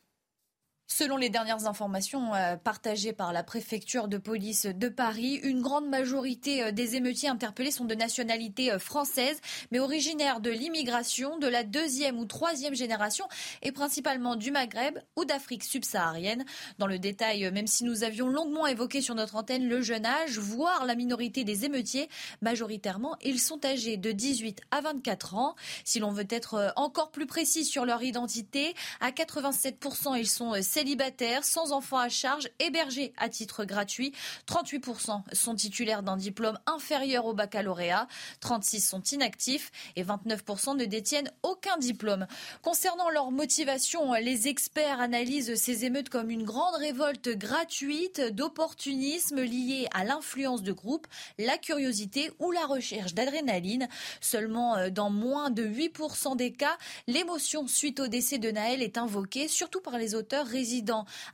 Selon 0.92 1.18
les 1.18 1.30
dernières 1.30 1.68
informations 1.68 2.34
euh, 2.34 2.56
partagées 2.58 3.14
par 3.14 3.32
la 3.32 3.44
préfecture 3.44 4.08
de 4.08 4.18
police 4.18 4.66
de 4.66 4.90
Paris, 4.90 5.36
une 5.44 5.62
grande 5.62 5.88
majorité 5.88 6.64
euh, 6.64 6.72
des 6.72 6.96
émeutiers 6.96 7.30
interpellés 7.30 7.70
sont 7.70 7.86
de 7.86 7.94
nationalité 7.94 8.72
euh, 8.72 8.80
française, 8.80 9.40
mais 9.70 9.80
originaires 9.80 10.40
de 10.40 10.50
l'immigration 10.50 11.38
de 11.38 11.48
la 11.48 11.64
deuxième 11.64 12.18
ou 12.18 12.26
troisième 12.26 12.74
génération 12.74 13.26
et 13.62 13.72
principalement 13.72 14.36
du 14.36 14.50
Maghreb 14.50 14.98
ou 15.16 15.26
d'Afrique 15.26 15.64
subsaharienne. 15.64 16.44
Dans 16.80 16.88
le 16.88 16.98
détail, 16.98 17.52
même 17.52 17.68
si 17.68 17.84
nous 17.84 18.04
avions 18.04 18.28
longuement 18.28 18.66
évoqué 18.66 19.02
sur 19.02 19.14
notre 19.14 19.36
antenne 19.36 19.70
le 19.70 19.82
jeune 19.84 20.08
âge, 20.08 20.40
voire 20.40 20.88
la 20.88 20.96
minorité 20.96 21.44
des 21.44 21.66
émeutiers, 21.66 22.10
majoritairement, 22.42 23.16
ils 23.22 23.40
sont 23.40 23.64
âgés 23.64 23.98
de 23.98 24.12
18 24.12 24.62
à 24.72 24.82
24 24.82 25.36
ans. 25.36 25.56
Si 25.86 26.00
l'on 26.00 26.12
veut 26.12 26.28
être 26.32 26.74
encore 26.76 27.12
plus 27.12 27.28
précis 27.28 27.64
sur 27.64 27.86
leur 27.86 28.02
identité, 28.02 28.74
à 29.02 29.12
87%, 29.12 30.18
ils 30.18 30.28
sont 30.28 30.56
célibataires, 30.80 31.44
sans 31.44 31.74
enfants 31.74 31.98
à 31.98 32.08
charge, 32.08 32.48
hébergés 32.60 33.12
à 33.18 33.28
titre 33.28 33.66
gratuit. 33.66 34.14
38% 34.48 35.24
sont 35.34 35.54
titulaires 35.54 36.04
d'un 36.04 36.16
diplôme 36.16 36.58
inférieur 36.68 37.26
au 37.26 37.34
baccalauréat, 37.34 38.08
36% 38.42 38.80
sont 38.80 39.04
inactifs 39.12 39.72
et 39.98 40.06
29% 40.06 40.78
ne 40.78 40.86
détiennent 40.86 41.32
aucun 41.44 41.76
diplôme. 41.80 42.28
Concernant 42.62 43.10
leur 43.10 43.30
motivation, 43.30 44.14
les 44.14 44.48
experts 44.48 45.02
analysent 45.02 45.54
ces 45.56 45.84
émeutes 45.84 46.08
comme 46.08 46.30
une 46.30 46.44
grande 46.44 46.76
révolte 46.76 47.28
gratuite 47.28 48.22
d'opportunisme 48.34 49.42
lié 49.42 49.86
à 49.94 50.06
l'influence 50.06 50.64
de 50.64 50.72
groupe, 50.72 51.08
la 51.38 51.58
curiosité 51.58 52.32
ou 52.40 52.52
la 52.52 52.66
recherche 52.66 53.14
d'adrénaline. 53.14 53.90
Seulement 54.22 54.78
euh, 54.78 54.90
dans 54.90 55.10
moins 55.10 55.50
de 55.50 55.66
8% 55.66 56.38
des 56.38 56.54
cas, 56.54 56.78
l'émotion 57.08 57.68
suite 57.68 58.00
au 58.00 58.08
décès 58.08 58.38
de 58.38 58.50
Naël 58.50 58.82
est 58.82 58.98
invoquée, 58.98 59.50
surtout 59.50 59.82
par 59.82 59.98
les 59.98 60.16
auteurs 60.16 60.46
résidents 60.46 60.69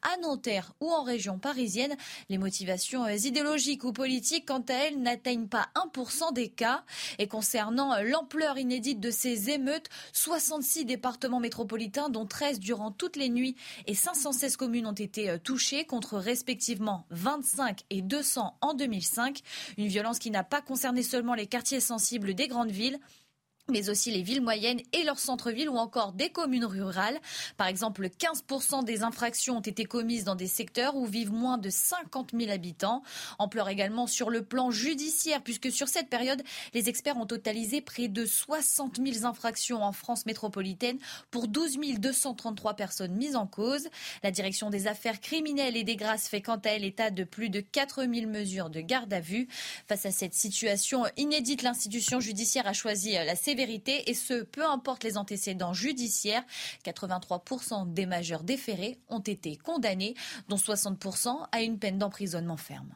à 0.02 0.18
Nanterre 0.22 0.74
ou 0.80 0.90
en 0.92 1.04
région 1.04 1.40
parisienne. 1.40 1.96
Les 2.30 2.38
motivations 2.38 3.06
euh, 3.06 3.16
idéologiques 3.16 3.84
ou 3.84 3.92
politiques, 3.92 4.46
quant 4.46 4.64
à 4.70 4.74
elles, 4.74 5.02
n'atteignent 5.02 5.48
pas 5.48 5.70
1% 5.76 6.34
des 6.34 6.50
cas. 6.50 6.84
Et 7.20 7.28
concernant 7.28 7.94
euh, 7.94 8.04
l'ampleur 8.04 8.58
inédite 8.58 9.00
de 9.00 9.12
ces 9.12 9.50
émeutes, 9.50 9.88
66 10.14 10.86
départements 10.86 11.40
métropolitains, 11.40 12.10
dont 12.10 12.26
13 12.26 12.60
durant 12.60 12.92
toutes 12.92 13.16
les 13.16 13.30
nuits, 13.30 13.56
et 13.88 13.96
516 13.96 14.58
communes 14.58 14.88
ont 14.88 14.94
été 14.94 15.30
euh, 15.30 15.38
touchées, 15.38 15.86
contre 15.86 16.18
respectivement 16.18 17.06
25 17.10 17.82
et 17.90 18.02
200 18.02 18.58
en 18.62 18.74
2005. 18.74 19.42
Une 19.78 19.88
violence 19.88 20.20
qui 20.20 20.32
n'a 20.32 20.44
pas 20.44 20.62
concerné 20.62 21.04
seulement 21.04 21.34
les 21.34 21.48
quartiers 21.48 21.80
sensibles 21.80 22.34
des 22.34 22.48
grandes 22.48 22.72
villes 22.72 23.00
mais 23.68 23.90
aussi 23.90 24.12
les 24.12 24.22
villes 24.22 24.42
moyennes 24.42 24.82
et 24.94 25.04
leurs 25.04 25.18
centres-villes 25.18 25.70
ou 25.70 25.78
encore 25.78 26.14
des 26.14 26.30
communes 26.30 26.66
rurales. 26.66 27.20
Par 27.58 27.68
exemple, 27.68 28.08
15% 28.08 28.84
des 28.84 29.02
infractions 29.02 29.58
ont 29.58 29.62
été 29.62 29.86
commises 29.86 30.24
dans 30.24 30.36
des 30.36 30.48
secteurs 30.48 30.96
où 30.96 31.06
vivent 31.06 31.32
moins 31.32 31.58
de 31.58 31.70
50 31.72 32.32
000 32.38 32.52
habitants. 32.52 33.02
Ampleur 33.40 33.68
également 33.70 34.06
sur 34.06 34.30
le 34.30 34.44
plan 34.44 34.70
judiciaire, 34.70 35.42
puisque 35.42 35.72
sur 35.72 35.88
cette 35.88 36.10
période, 36.10 36.44
les 36.74 36.90
experts 36.90 37.18
ont 37.18 37.26
totalisé 37.26 37.82
près 37.82 38.08
de 38.08 38.26
60 38.26 39.00
000 39.04 39.26
infractions 39.26 39.82
en 39.82 39.94
France 39.94 40.28
métropolitaine 40.28 41.00
pour 41.32 41.48
12 41.48 41.78
233 41.98 42.76
personnes 42.76 43.16
mises 43.16 43.36
en 43.36 43.48
cause. 43.48 43.88
La 44.24 44.32
direction 44.32 44.70
des 44.70 44.88
affaires 44.88 45.20
criminelles 45.20 45.76
et 45.76 45.84
des 45.84 45.96
grâces 45.96 46.28
fait 46.28 46.42
quant 46.42 46.58
à 46.58 46.70
elle 46.70 46.84
état 46.84 47.10
de 47.10 47.24
plus 47.24 47.50
de 47.50 47.62
4 47.62 48.06
000 48.06 48.30
mesures 48.30 48.70
de 48.70 48.82
garde 48.82 49.12
à 49.12 49.20
vue. 49.20 49.48
Face 49.88 50.06
à 50.06 50.12
cette 50.12 50.36
situation 50.36 51.06
inédite, 51.18 51.64
l'institution 51.64 52.20
judiciaire 52.20 52.68
a 52.68 52.74
choisi 52.74 53.14
la 53.14 53.36
vérité 53.56 54.10
et 54.10 54.14
ce, 54.14 54.44
peu 54.44 54.66
importe 54.66 55.04
les 55.04 55.18
antécédents 55.18 55.74
judiciaires. 55.74 56.44
83% 56.86 57.92
des 57.94 58.06
majeurs 58.06 58.44
déférés 58.44 59.00
ont 59.10 59.20
été 59.20 59.56
condamnés, 59.58 60.16
dont 60.50 60.58
60% 60.58 61.48
à 61.52 61.62
une 61.62 61.80
peine 61.80 61.98
d'emprisonnement 61.98 62.58
ferme. 62.58 62.96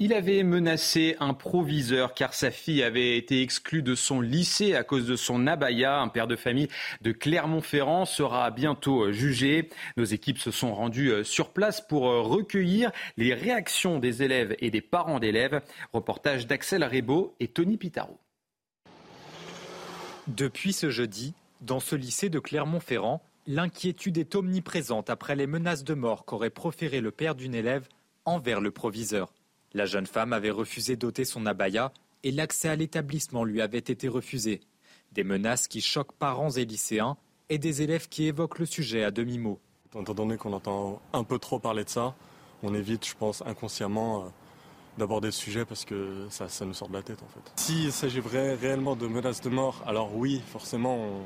Il 0.00 0.12
avait 0.12 0.42
menacé 0.42 1.14
un 1.20 1.34
proviseur 1.34 2.14
car 2.14 2.34
sa 2.34 2.50
fille 2.50 2.82
avait 2.82 3.16
été 3.16 3.42
exclue 3.42 3.80
de 3.80 3.94
son 3.94 4.20
lycée 4.20 4.74
à 4.74 4.82
cause 4.82 5.06
de 5.06 5.14
son 5.14 5.46
abaya. 5.46 6.00
Un 6.00 6.08
père 6.08 6.26
de 6.26 6.34
famille 6.34 6.66
de 7.02 7.12
Clermont-Ferrand 7.12 8.04
sera 8.04 8.50
bientôt 8.50 9.12
jugé. 9.12 9.68
Nos 9.96 10.02
équipes 10.02 10.38
se 10.38 10.50
sont 10.50 10.74
rendues 10.74 11.12
euh, 11.12 11.22
sur 11.22 11.50
place 11.50 11.80
pour 11.80 12.10
euh, 12.10 12.22
recueillir 12.22 12.90
les 13.16 13.34
réactions 13.34 14.00
des 14.00 14.24
élèves 14.24 14.56
et 14.58 14.72
des 14.72 14.80
parents 14.80 15.20
d'élèves. 15.20 15.60
Reportage 15.92 16.48
d'Axel 16.48 16.82
Rebaud 16.82 17.36
et 17.38 17.46
Tony 17.46 17.76
Pitaro. 17.76 18.18
Depuis 20.28 20.72
ce 20.72 20.88
jeudi, 20.88 21.34
dans 21.60 21.80
ce 21.80 21.94
lycée 21.94 22.30
de 22.30 22.38
Clermont-Ferrand, 22.38 23.22
l'inquiétude 23.46 24.16
est 24.16 24.34
omniprésente 24.34 25.10
après 25.10 25.36
les 25.36 25.46
menaces 25.46 25.84
de 25.84 25.92
mort 25.92 26.24
qu'aurait 26.24 26.48
proféré 26.48 27.02
le 27.02 27.10
père 27.10 27.34
d'une 27.34 27.54
élève 27.54 27.88
envers 28.24 28.62
le 28.62 28.70
proviseur. 28.70 29.34
La 29.74 29.84
jeune 29.84 30.06
femme 30.06 30.32
avait 30.32 30.50
refusé 30.50 30.96
d'ôter 30.96 31.26
son 31.26 31.44
abaya 31.44 31.92
et 32.22 32.30
l'accès 32.30 32.70
à 32.70 32.76
l'établissement 32.76 33.44
lui 33.44 33.60
avait 33.60 33.76
été 33.78 34.08
refusé. 34.08 34.60
Des 35.12 35.24
menaces 35.24 35.68
qui 35.68 35.82
choquent 35.82 36.12
parents 36.12 36.50
et 36.50 36.64
lycéens 36.64 37.18
et 37.50 37.58
des 37.58 37.82
élèves 37.82 38.08
qui 38.08 38.24
évoquent 38.24 38.60
le 38.60 38.66
sujet 38.66 39.04
à 39.04 39.10
demi-mot. 39.10 39.60
Étant 39.86 40.04
qu'on 40.38 40.52
entend 40.54 41.02
un 41.12 41.22
peu 41.22 41.38
trop 41.38 41.58
parler 41.58 41.84
de 41.84 41.90
ça, 41.90 42.14
on 42.62 42.74
évite, 42.74 43.06
je 43.06 43.14
pense, 43.14 43.42
inconsciemment 43.42 44.24
euh, 44.24 44.28
d'aborder 44.98 45.28
le 45.28 45.32
sujet 45.32 45.64
parce 45.64 45.84
que 45.84 46.26
ça, 46.30 46.48
ça, 46.48 46.64
nous 46.64 46.74
sort 46.74 46.88
de 46.88 46.94
la 46.94 47.02
tête 47.02 47.22
en 47.22 47.28
fait. 47.28 47.52
S'il 47.56 47.92
s'agit 47.92 48.20
réellement 48.20 48.96
de 48.96 49.06
menaces 49.06 49.40
de 49.40 49.50
mort, 49.50 49.82
alors 49.86 50.14
oui, 50.14 50.40
forcément, 50.46 51.20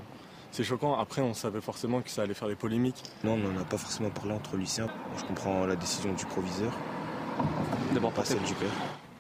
c'est 0.53 0.65
choquant. 0.65 0.99
Après, 0.99 1.23
on 1.23 1.35
savait 1.35 1.61
forcément 1.61 2.01
que 2.01 2.11
ça 2.11 2.23
allait 2.23 2.35
faire 2.35 2.49
des 2.49 2.55
polémiques. 2.55 3.03
Non, 3.25 3.33
on 3.35 3.53
n'en 3.53 3.61
a 3.61 3.65
pas 3.65 3.79
forcément 3.79 4.11
parlé 4.11 4.33
entre 4.33 4.57
lycéens. 4.57 4.89
Je 5.17 5.25
comprends 5.25 5.67
la 5.67 5.77
décision 5.77 6.13
du 6.15 6.25
proviseur, 6.27 6.73
d'abord 7.93 8.13
pas 8.13 8.25
celle 8.25 8.43
du 8.43 8.55
père. 8.55 8.73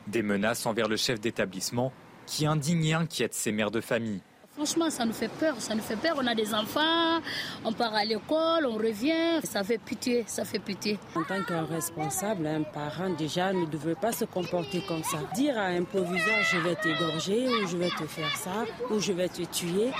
Des 0.07 0.23
menaces 0.23 0.64
envers 0.67 0.88
le 0.88 0.97
chef 0.97 1.21
d'établissement 1.21 1.93
qui 2.26 2.47
indigne 2.47 2.85
et 2.85 2.95
inquiète 2.95 3.35
ses 3.35 3.52
mères 3.52 3.71
de 3.71 3.81
famille. 3.81 4.21
Franchement, 4.59 4.91
ça 4.91 5.05
nous 5.05 5.12
fait 5.12 5.31
peur, 5.31 5.55
ça 5.61 5.77
nous 5.77 5.83
fait 5.83 5.95
peur. 5.95 6.17
On 6.21 6.27
a 6.27 6.35
des 6.35 6.53
enfants, 6.53 7.21
on 7.65 7.73
part 7.73 7.95
à 7.95 8.05
l'école, 8.05 8.67
on 8.67 8.75
revient. 8.75 9.38
Ça 9.45 9.62
fait 9.62 9.79
pitié, 9.79 10.25
ça 10.27 10.45
fait 10.45 10.59
pitié. 10.59 10.99
En 11.15 11.23
tant 11.23 11.41
qu'un 11.45 11.65
responsable, 11.65 12.45
un 12.45 12.62
parent, 12.62 13.11
déjà, 13.11 13.53
ne 13.53 13.67
devrait 13.67 13.95
pas 13.95 14.11
se 14.11 14.25
comporter 14.25 14.83
comme 14.88 15.05
ça. 15.05 15.19
Dire 15.37 15.57
à 15.57 15.67
un 15.67 15.85
proviseur, 15.85 16.43
je 16.50 16.59
vais 16.59 16.75
t'égorger, 16.75 17.47
ou 17.47 17.69
je 17.69 17.77
vais 17.77 17.91
te 17.91 18.05
faire 18.09 18.37
ça, 18.37 18.65
ou 18.91 18.99
je 18.99 19.12
vais 19.12 19.29
te 19.29 19.43
tuer. 19.43 19.93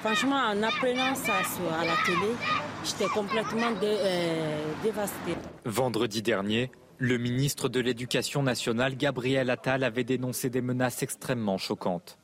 Franchement, 0.00 0.36
en 0.36 0.62
apprenant 0.62 1.14
ça 1.14 1.34
à 1.78 1.84
la 1.84 1.92
télé, 2.06 2.32
j'étais 2.86 3.10
complètement 3.12 3.74
euh, 3.82 4.72
dévastée. 4.82 5.36
Vendredi 5.66 6.22
dernier, 6.22 6.70
le 6.96 7.18
ministre 7.18 7.68
de 7.68 7.78
l'Éducation 7.78 8.42
nationale, 8.42 8.96
Gabriel 8.96 9.50
Attal, 9.50 9.84
avait 9.84 10.04
dénoncé 10.04 10.48
des 10.48 10.62
menaces 10.62 11.02
extrêmement 11.02 11.58
choquantes. 11.58 12.17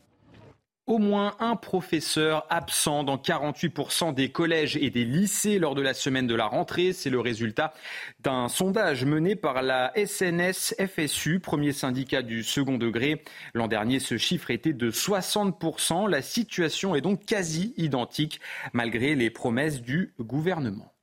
Au 0.86 0.98
moins 0.98 1.34
un 1.40 1.56
professeur 1.56 2.46
absent 2.50 3.04
dans 3.04 3.16
48% 3.16 4.12
des 4.12 4.30
collèges 4.30 4.76
et 4.76 4.90
des 4.90 5.06
lycées 5.06 5.58
lors 5.58 5.74
de 5.74 5.80
la 5.80 5.94
semaine 5.94 6.26
de 6.26 6.34
la 6.34 6.44
rentrée. 6.44 6.92
C'est 6.92 7.08
le 7.08 7.20
résultat 7.20 7.72
d'un 8.20 8.48
sondage 8.48 9.06
mené 9.06 9.34
par 9.34 9.62
la 9.62 9.92
SNS 9.96 10.74
FSU, 10.78 11.40
premier 11.40 11.72
syndicat 11.72 12.20
du 12.20 12.42
second 12.42 12.76
degré. 12.76 13.22
L'an 13.54 13.66
dernier, 13.66 13.98
ce 13.98 14.18
chiffre 14.18 14.50
était 14.50 14.74
de 14.74 14.90
60%. 14.90 16.06
La 16.06 16.20
situation 16.20 16.94
est 16.94 17.00
donc 17.00 17.24
quasi 17.24 17.72
identique 17.78 18.40
malgré 18.74 19.14
les 19.14 19.30
promesses 19.30 19.80
du 19.80 20.12
gouvernement. 20.20 20.93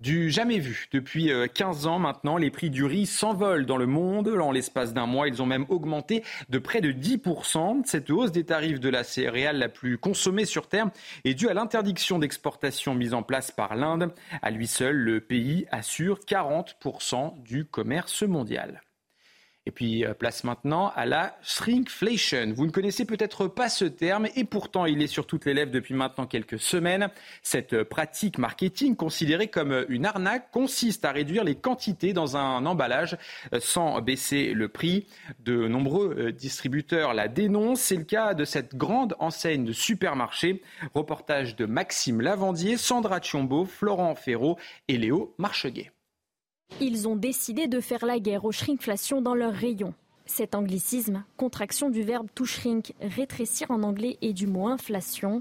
Du 0.00 0.30
jamais 0.30 0.58
vu. 0.58 0.88
Depuis 0.92 1.30
15 1.54 1.86
euh, 1.86 1.88
ans 1.88 1.98
maintenant, 1.98 2.36
les 2.36 2.50
prix 2.50 2.68
du 2.68 2.84
riz 2.84 3.06
s'envolent 3.06 3.64
dans 3.64 3.78
le 3.78 3.86
monde. 3.86 4.28
En 4.28 4.52
l'espace 4.52 4.92
d'un 4.92 5.06
mois, 5.06 5.26
ils 5.26 5.40
ont 5.40 5.46
même 5.46 5.64
augmenté 5.70 6.22
de 6.50 6.58
près 6.58 6.82
de 6.82 6.92
10%. 6.92 7.80
Cette 7.86 8.10
hausse 8.10 8.30
des 8.30 8.44
tarifs 8.44 8.78
de 8.78 8.90
la 8.90 9.04
céréale 9.04 9.56
la 9.56 9.70
plus 9.70 9.96
consommée 9.96 10.44
sur 10.44 10.68
Terre 10.68 10.90
est 11.24 11.32
due 11.32 11.48
à 11.48 11.54
l'interdiction 11.54 12.18
d'exportation 12.18 12.94
mise 12.94 13.14
en 13.14 13.22
place 13.22 13.50
par 13.50 13.74
l'Inde. 13.74 14.12
À 14.42 14.50
lui 14.50 14.66
seul, 14.66 14.96
le 14.96 15.22
pays 15.22 15.66
assure 15.70 16.20
40% 16.20 17.42
du 17.42 17.64
commerce 17.64 18.22
mondial. 18.22 18.82
Et 19.68 19.72
puis, 19.72 20.04
euh, 20.04 20.14
place 20.14 20.44
maintenant 20.44 20.92
à 20.94 21.06
la 21.06 21.36
shrinkflation. 21.42 22.52
Vous 22.54 22.66
ne 22.66 22.70
connaissez 22.70 23.04
peut-être 23.04 23.48
pas 23.48 23.68
ce 23.68 23.84
terme 23.84 24.28
et 24.36 24.44
pourtant 24.44 24.86
il 24.86 25.02
est 25.02 25.08
sur 25.08 25.26
toutes 25.26 25.44
les 25.44 25.54
lèvres 25.54 25.72
depuis 25.72 25.92
maintenant 25.92 26.26
quelques 26.26 26.60
semaines. 26.60 27.08
Cette 27.42 27.72
euh, 27.72 27.84
pratique 27.84 28.38
marketing 28.38 28.94
considérée 28.94 29.48
comme 29.48 29.72
euh, 29.72 29.84
une 29.88 30.06
arnaque 30.06 30.52
consiste 30.52 31.04
à 31.04 31.10
réduire 31.10 31.42
les 31.42 31.56
quantités 31.56 32.12
dans 32.12 32.36
un 32.36 32.64
emballage 32.64 33.16
sans 33.58 34.00
baisser 34.00 34.52
le 34.52 34.68
prix. 34.68 35.06
De 35.40 35.66
nombreux 35.66 36.30
distributeurs 36.30 37.12
la 37.12 37.26
dénoncent. 37.26 37.80
C'est 37.80 37.96
le 37.96 38.04
cas 38.04 38.34
de 38.34 38.44
cette 38.44 38.76
grande 38.76 39.16
enseigne 39.18 39.64
de 39.64 39.72
supermarché. 39.72 40.62
Reportage 40.94 41.56
de 41.56 41.66
Maxime 41.66 42.20
Lavandier, 42.20 42.76
Sandra 42.76 43.20
Chiombo, 43.20 43.64
Florent 43.64 44.14
Ferraud 44.14 44.58
et 44.86 44.96
Léo 44.96 45.34
Marcheguet. 45.38 45.90
Ils 46.78 47.08
ont 47.08 47.16
décidé 47.16 47.68
de 47.68 47.80
faire 47.80 48.04
la 48.04 48.18
guerre 48.18 48.44
aux 48.44 48.52
shrinkflation 48.52 49.22
dans 49.22 49.34
leurs 49.34 49.54
rayons. 49.54 49.94
Cet 50.26 50.54
anglicisme, 50.54 51.24
contraction 51.38 51.88
du 51.88 52.02
verbe 52.02 52.28
to 52.34 52.44
shrink, 52.44 52.92
rétrécir 53.00 53.70
en 53.70 53.82
anglais 53.82 54.18
et 54.20 54.34
du 54.34 54.46
mot 54.46 54.68
inflation. 54.68 55.40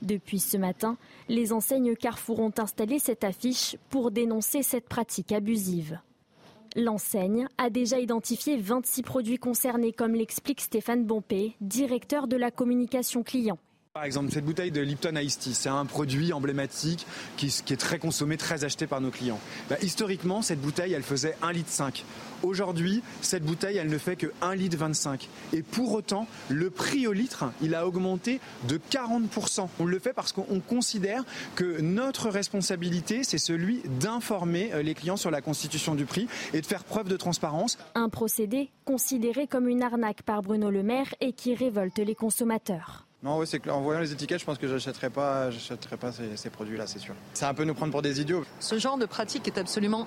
Depuis 0.00 0.38
ce 0.38 0.56
matin, 0.56 0.96
les 1.28 1.52
enseignes 1.52 1.94
Carrefour 1.94 2.40
ont 2.40 2.54
installé 2.56 2.98
cette 2.98 3.24
affiche 3.24 3.76
pour 3.90 4.10
dénoncer 4.10 4.62
cette 4.62 4.88
pratique 4.88 5.32
abusive. 5.32 5.98
L'enseigne 6.76 7.46
a 7.58 7.68
déjà 7.68 7.98
identifié 7.98 8.56
26 8.56 9.02
produits 9.02 9.38
concernés, 9.38 9.92
comme 9.92 10.14
l'explique 10.14 10.62
Stéphane 10.62 11.04
Bompé, 11.04 11.56
directeur 11.60 12.26
de 12.26 12.36
la 12.36 12.50
communication 12.50 13.22
client. 13.22 13.58
Par 13.92 14.04
exemple, 14.04 14.30
cette 14.30 14.44
bouteille 14.44 14.70
de 14.70 14.80
Lipton 14.80 15.16
Ice 15.16 15.36
Tea, 15.36 15.52
c'est 15.52 15.68
un 15.68 15.84
produit 15.84 16.32
emblématique 16.32 17.08
qui, 17.36 17.46
est 17.46 17.76
très 17.76 17.98
consommé, 17.98 18.36
très 18.36 18.62
acheté 18.62 18.86
par 18.86 19.00
nos 19.00 19.10
clients. 19.10 19.40
Bah, 19.68 19.78
historiquement, 19.82 20.42
cette 20.42 20.60
bouteille, 20.60 20.92
elle 20.92 21.02
faisait 21.02 21.34
1,5 21.42 21.52
litre. 21.54 22.04
Aujourd'hui, 22.44 23.02
cette 23.20 23.42
bouteille, 23.42 23.78
elle 23.78 23.88
ne 23.88 23.98
fait 23.98 24.14
que 24.14 24.28
1,25 24.42 24.54
litre. 24.54 25.28
Et 25.52 25.64
pour 25.64 25.92
autant, 25.92 26.28
le 26.48 26.70
prix 26.70 27.08
au 27.08 27.12
litre, 27.12 27.46
il 27.62 27.74
a 27.74 27.84
augmenté 27.84 28.38
de 28.68 28.78
40%. 28.78 29.66
On 29.80 29.86
le 29.86 29.98
fait 29.98 30.12
parce 30.12 30.30
qu'on 30.30 30.60
considère 30.60 31.24
que 31.56 31.80
notre 31.80 32.28
responsabilité, 32.28 33.24
c'est 33.24 33.38
celui 33.38 33.82
d'informer 33.98 34.72
euh, 34.72 34.82
les 34.82 34.94
clients 34.94 35.16
sur 35.16 35.32
la 35.32 35.40
constitution 35.40 35.96
du 35.96 36.04
prix 36.04 36.28
et 36.54 36.60
de 36.60 36.66
faire 36.66 36.84
preuve 36.84 37.08
de 37.08 37.16
transparence. 37.16 37.76
Un 37.96 38.08
procédé 38.08 38.70
considéré 38.84 39.48
comme 39.48 39.66
une 39.66 39.82
arnaque 39.82 40.22
par 40.22 40.42
Bruno 40.42 40.70
Le 40.70 40.84
Maire 40.84 41.12
et 41.20 41.32
qui 41.32 41.56
révolte 41.56 41.98
les 41.98 42.14
consommateurs. 42.14 43.08
Non, 43.22 43.38
ouais, 43.38 43.46
c'est 43.46 43.68
En 43.68 43.82
voyant 43.82 44.00
les 44.00 44.12
étiquettes, 44.12 44.40
je 44.40 44.46
pense 44.46 44.56
que 44.56 44.66
j'achèterai 44.66 45.10
pas, 45.10 45.50
j'achèterai 45.50 45.96
pas 45.98 46.10
ces, 46.10 46.36
ces 46.36 46.48
produits-là, 46.48 46.86
c'est 46.86 46.98
sûr. 46.98 47.14
C'est 47.34 47.44
un 47.44 47.52
peu 47.52 47.64
nous 47.64 47.74
prendre 47.74 47.92
pour 47.92 48.02
des 48.02 48.20
idiots. 48.20 48.44
Ce 48.60 48.78
genre 48.78 48.96
de 48.96 49.04
pratique 49.04 49.46
est 49.46 49.58
absolument 49.58 50.06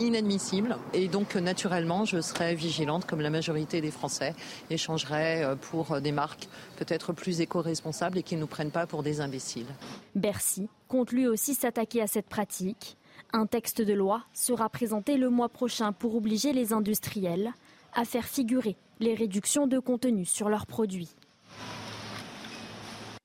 inadmissible 0.00 0.76
et 0.94 1.08
donc 1.08 1.34
naturellement 1.34 2.04
je 2.04 2.20
serai 2.20 2.54
vigilante 2.54 3.06
comme 3.06 3.20
la 3.20 3.30
majorité 3.30 3.80
des 3.80 3.90
Français 3.90 4.34
et 4.70 4.76
changerai 4.76 5.44
euh, 5.44 5.56
pour 5.56 6.00
des 6.00 6.12
marques 6.12 6.48
peut-être 6.76 7.12
plus 7.12 7.40
éco-responsables 7.40 8.18
et 8.18 8.22
qui 8.22 8.36
ne 8.36 8.40
nous 8.40 8.46
prennent 8.46 8.70
pas 8.70 8.86
pour 8.86 9.02
des 9.02 9.20
imbéciles. 9.20 9.66
Bercy 10.14 10.68
compte 10.88 11.12
lui 11.12 11.26
aussi 11.26 11.54
s'attaquer 11.54 12.00
à 12.02 12.06
cette 12.06 12.28
pratique. 12.28 12.96
Un 13.32 13.46
texte 13.46 13.82
de 13.82 13.92
loi 13.92 14.22
sera 14.32 14.68
présenté 14.68 15.16
le 15.16 15.28
mois 15.28 15.50
prochain 15.50 15.92
pour 15.92 16.16
obliger 16.16 16.52
les 16.52 16.72
industriels 16.72 17.52
à 17.94 18.04
faire 18.04 18.24
figurer 18.24 18.76
les 18.98 19.14
réductions 19.14 19.66
de 19.66 19.78
contenu 19.78 20.24
sur 20.24 20.48
leurs 20.48 20.66
produits. 20.66 21.14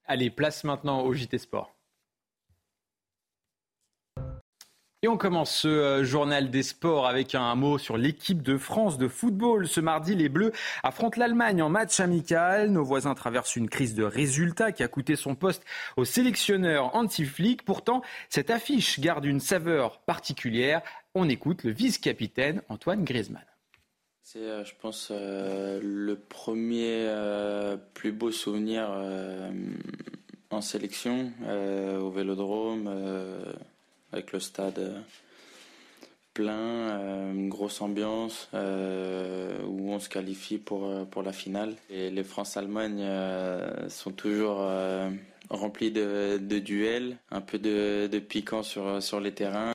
Allez, 0.07 0.29
place 0.29 0.63
maintenant 0.63 1.01
au 1.01 1.13
JT 1.13 1.37
Sport. 1.37 1.75
Et 5.01 5.07
on 5.07 5.17
commence 5.17 5.51
ce 5.51 5.67
euh, 5.67 6.03
journal 6.03 6.49
des 6.49 6.63
sports 6.63 7.05
avec 7.05 7.35
un 7.35 7.53
mot 7.53 7.77
sur 7.77 7.95
l'équipe 7.95 8.41
de 8.41 8.57
France 8.57 8.97
de 8.97 9.07
football. 9.07 9.67
Ce 9.67 9.79
mardi, 9.79 10.15
les 10.15 10.29
Bleus 10.29 10.51
affrontent 10.81 11.19
l'Allemagne 11.19 11.61
en 11.61 11.69
match 11.69 11.99
amical. 11.99 12.71
Nos 12.71 12.83
voisins 12.83 13.13
traversent 13.13 13.55
une 13.55 13.69
crise 13.69 13.93
de 13.93 14.03
résultats 14.03 14.71
qui 14.71 14.81
a 14.81 14.87
coûté 14.87 15.15
son 15.15 15.35
poste 15.35 15.63
au 15.95 16.05
sélectionneur 16.05 16.95
anti-flic. 16.95 17.65
Pourtant, 17.65 18.01
cette 18.29 18.49
affiche 18.49 18.99
garde 18.99 19.25
une 19.25 19.39
saveur 19.39 19.99
particulière. 20.01 20.81
On 21.13 21.29
écoute 21.29 21.63
le 21.63 21.71
vice-capitaine 21.71 22.63
Antoine 22.69 23.03
Griezmann. 23.03 23.45
C'est, 24.27 24.39
euh, 24.39 24.65
je 24.65 24.73
pense, 24.81 25.09
euh, 25.11 25.79
le 25.83 26.15
premier 26.15 27.05
euh, 27.05 27.77
plus 27.93 28.11
beau 28.11 28.31
souvenir 28.31 28.89
en 30.49 30.61
sélection 30.61 31.31
au 31.99 32.09
Vélodrome, 32.09 32.89
avec 34.11 34.31
le 34.31 34.39
stade 34.39 34.95
plein, 36.33 37.31
une 37.33 37.49
grosse 37.49 37.81
ambiance 37.81 38.49
où 38.53 39.91
on 39.91 39.99
se 39.99 40.09
qualifie 40.09 40.57
pour, 40.57 41.05
pour 41.07 41.21
la 41.21 41.31
finale. 41.31 41.75
Et 41.91 42.09
les 42.09 42.23
France-Allemagne 42.23 43.05
sont 43.89 44.11
toujours 44.11 44.67
remplis 45.51 45.91
de, 45.91 46.39
de, 46.41 46.57
duels, 46.57 47.17
un 47.29 47.41
peu 47.41 47.59
de, 47.59 48.07
de 48.07 48.19
piquant 48.19 48.63
sur, 48.63 49.03
sur 49.03 49.19
les 49.19 49.33
terrains. 49.33 49.74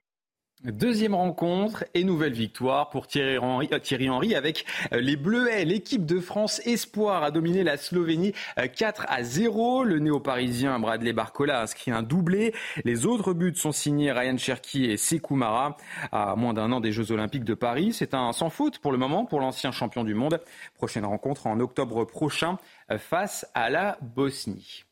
Deuxième 0.64 1.14
rencontre 1.14 1.84
et 1.94 2.04
nouvelle 2.04 2.34
victoire 2.34 2.90
pour 2.90 3.06
Thierry 3.06 3.38
Henry, 3.38 3.70
euh, 3.72 4.36
avec 4.36 4.66
euh, 4.92 5.00
les 5.00 5.16
Bleuets. 5.16 5.64
L'équipe 5.64 6.04
de 6.04 6.20
France 6.20 6.60
Espoir 6.66 7.22
a 7.22 7.30
dominé 7.30 7.64
la 7.64 7.78
Slovénie 7.78 8.34
4 8.76 9.00
euh, 9.00 9.04
à 9.08 9.22
0. 9.22 9.84
Le 9.84 10.00
néo-parisien 10.00 10.78
Bradley 10.78 11.14
Barcola 11.14 11.60
a 11.60 11.62
inscrit 11.62 11.92
un 11.92 12.02
doublé. 12.02 12.52
Les 12.84 13.06
autres 13.06 13.32
buts 13.32 13.54
sont 13.54 13.72
signés 13.72 14.12
Ryan 14.12 14.36
Cherki 14.36 14.84
et 14.84 14.98
Sekou 14.98 15.34
Mara 15.34 15.78
à 16.12 16.36
moins 16.36 16.52
d'un 16.52 16.72
an 16.72 16.80
des 16.80 16.92
Jeux 16.92 17.10
Olympiques 17.10 17.44
de 17.44 17.54
Paris. 17.54 17.94
C'est 17.94 18.12
un 18.12 18.30
sans 18.34 18.50
faute 18.50 18.80
pour 18.80 18.92
le 18.92 18.98
moment 18.98 19.24
pour 19.24 19.40
l'ancien 19.40 19.72
champion 19.72 20.04
du 20.04 20.12
monde. 20.12 20.42
Prochaine 20.74 21.06
rencontre 21.06 21.46
en 21.46 21.58
octobre 21.60 22.04
prochain 22.04 22.58
face 22.98 23.46
à 23.54 23.70
la 23.70 23.96
Bosnie. 24.02 24.84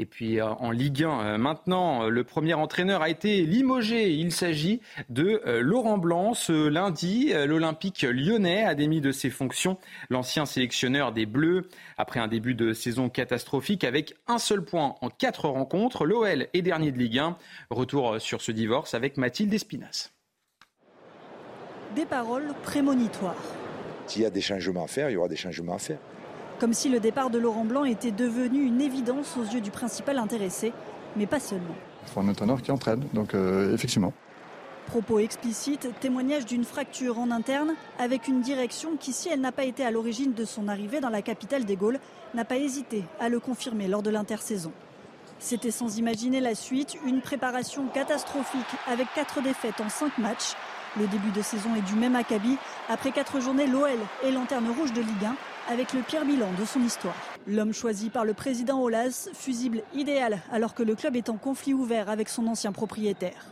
Et 0.00 0.06
puis 0.06 0.40
euh, 0.40 0.46
en 0.46 0.70
Ligue 0.70 1.02
1, 1.02 1.20
euh, 1.20 1.38
maintenant, 1.38 2.04
euh, 2.04 2.08
le 2.08 2.22
premier 2.22 2.54
entraîneur 2.54 3.02
a 3.02 3.08
été 3.08 3.42
limogé. 3.42 4.10
Il 4.12 4.30
s'agit 4.30 4.80
de 5.08 5.40
Laurent 5.60 5.98
Blanc. 5.98 6.34
Ce 6.34 6.68
lundi, 6.68 7.32
l'Olympique 7.46 8.02
lyonnais 8.02 8.64
a 8.64 8.74
démis 8.74 9.00
de 9.00 9.10
ses 9.10 9.30
fonctions 9.30 9.78
l'ancien 10.10 10.46
sélectionneur 10.46 11.12
des 11.12 11.26
Bleus 11.26 11.68
après 11.96 12.20
un 12.20 12.28
début 12.28 12.54
de 12.54 12.72
saison 12.72 13.08
catastrophique 13.08 13.84
avec 13.84 14.14
un 14.26 14.38
seul 14.38 14.64
point 14.64 14.94
en 15.00 15.08
quatre 15.08 15.48
rencontres. 15.48 16.04
L'OL 16.04 16.46
est 16.52 16.62
dernier 16.62 16.92
de 16.92 16.98
Ligue 16.98 17.18
1. 17.18 17.36
Retour 17.70 18.20
sur 18.20 18.40
ce 18.40 18.52
divorce 18.52 18.94
avec 18.94 19.16
Mathilde 19.16 19.52
Espinas. 19.52 20.10
Des 21.96 22.06
paroles 22.06 22.54
prémonitoires. 22.62 23.42
S'il 24.06 24.22
y 24.22 24.26
a 24.26 24.30
des 24.30 24.40
changements 24.40 24.84
à 24.84 24.88
faire, 24.88 25.10
il 25.10 25.14
y 25.14 25.16
aura 25.16 25.28
des 25.28 25.36
changements 25.36 25.74
à 25.74 25.78
faire. 25.78 25.98
Comme 26.58 26.72
si 26.72 26.88
le 26.88 26.98
départ 26.98 27.30
de 27.30 27.38
Laurent 27.38 27.64
Blanc 27.64 27.84
était 27.84 28.10
devenu 28.10 28.64
une 28.64 28.80
évidence 28.80 29.36
aux 29.36 29.44
yeux 29.44 29.60
du 29.60 29.70
principal 29.70 30.18
intéressé, 30.18 30.72
mais 31.16 31.26
pas 31.26 31.38
seulement. 31.38 31.74
Il 32.02 32.10
faut 32.10 32.20
un 32.20 32.28
entraîneur 32.28 32.60
qui 32.62 32.72
entraîne, 32.72 33.04
donc 33.14 33.34
euh, 33.34 33.72
effectivement. 33.74 34.12
Propos 34.86 35.20
explicites, 35.20 35.88
témoignage 36.00 36.46
d'une 36.46 36.64
fracture 36.64 37.20
en 37.20 37.30
interne 37.30 37.74
avec 37.98 38.26
une 38.26 38.40
direction 38.40 38.96
qui, 38.98 39.12
si 39.12 39.28
elle 39.28 39.40
n'a 39.40 39.52
pas 39.52 39.64
été 39.64 39.84
à 39.84 39.90
l'origine 39.90 40.32
de 40.32 40.44
son 40.44 40.66
arrivée 40.66 41.00
dans 41.00 41.10
la 41.10 41.22
capitale 41.22 41.64
des 41.64 41.76
Gaules, 41.76 42.00
n'a 42.34 42.44
pas 42.44 42.56
hésité 42.56 43.04
à 43.20 43.28
le 43.28 43.38
confirmer 43.38 43.86
lors 43.86 44.02
de 44.02 44.10
l'intersaison. 44.10 44.72
C'était 45.38 45.70
sans 45.70 45.98
imaginer 45.98 46.40
la 46.40 46.56
suite, 46.56 46.96
une 47.06 47.20
préparation 47.20 47.86
catastrophique 47.94 48.60
avec 48.90 49.06
quatre 49.14 49.40
défaites 49.42 49.80
en 49.80 49.88
cinq 49.88 50.18
matchs. 50.18 50.56
Le 50.98 51.06
début 51.06 51.30
de 51.30 51.42
saison 51.42 51.76
est 51.76 51.82
du 51.82 51.94
même 51.94 52.16
acabit. 52.16 52.56
Après 52.88 53.12
quatre 53.12 53.38
journées, 53.38 53.68
l'OL 53.68 53.98
est 54.24 54.32
lanterne 54.32 54.68
rouge 54.68 54.92
de 54.92 55.00
Ligue 55.00 55.24
1 55.24 55.72
avec 55.72 55.92
le 55.92 56.00
pire 56.00 56.24
bilan 56.24 56.48
de 56.58 56.64
son 56.64 56.82
histoire. 56.82 57.14
L'homme 57.46 57.72
choisi 57.72 58.10
par 58.10 58.24
le 58.24 58.34
président 58.34 58.82
Olas, 58.82 59.28
fusible 59.32 59.82
idéal 59.94 60.40
alors 60.50 60.74
que 60.74 60.82
le 60.82 60.96
club 60.96 61.14
est 61.14 61.28
en 61.28 61.36
conflit 61.36 61.72
ouvert 61.72 62.10
avec 62.10 62.28
son 62.28 62.48
ancien 62.48 62.72
propriétaire. 62.72 63.46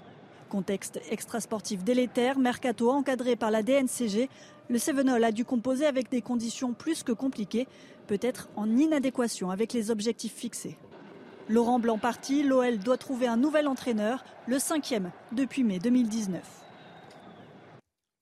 Contexte 0.49 1.01
extrasportif 1.11 1.85
délétère, 1.85 2.37
mercato 2.37 2.91
encadré 2.91 3.37
par 3.37 3.53
la 3.53 3.63
DNCG, 3.63 4.29
le 4.69 4.79
Sevenol 4.79 5.23
a 5.23 5.31
dû 5.31 5.45
composer 5.45 5.87
avec 5.87 6.11
des 6.11 6.23
conditions 6.23 6.73
plus 6.73 7.05
que 7.05 7.13
compliquées, 7.13 7.69
peut-être 8.09 8.49
en 8.57 8.69
inadéquation 8.77 9.51
avec 9.51 9.73
les 9.73 9.93
objectifs 9.93 10.35
fixés. 10.35 10.77
Laurent 11.49 11.79
Blanc 11.79 11.99
parti, 11.99 12.43
l'OL 12.43 12.79
doit 12.79 12.99
trouver 12.99 13.29
un 13.29 13.37
nouvel 13.37 13.69
entraîneur, 13.69 14.25
le 14.49 14.59
cinquième 14.59 15.13
depuis 15.31 15.63
mai 15.63 15.79
2019. 15.79 16.65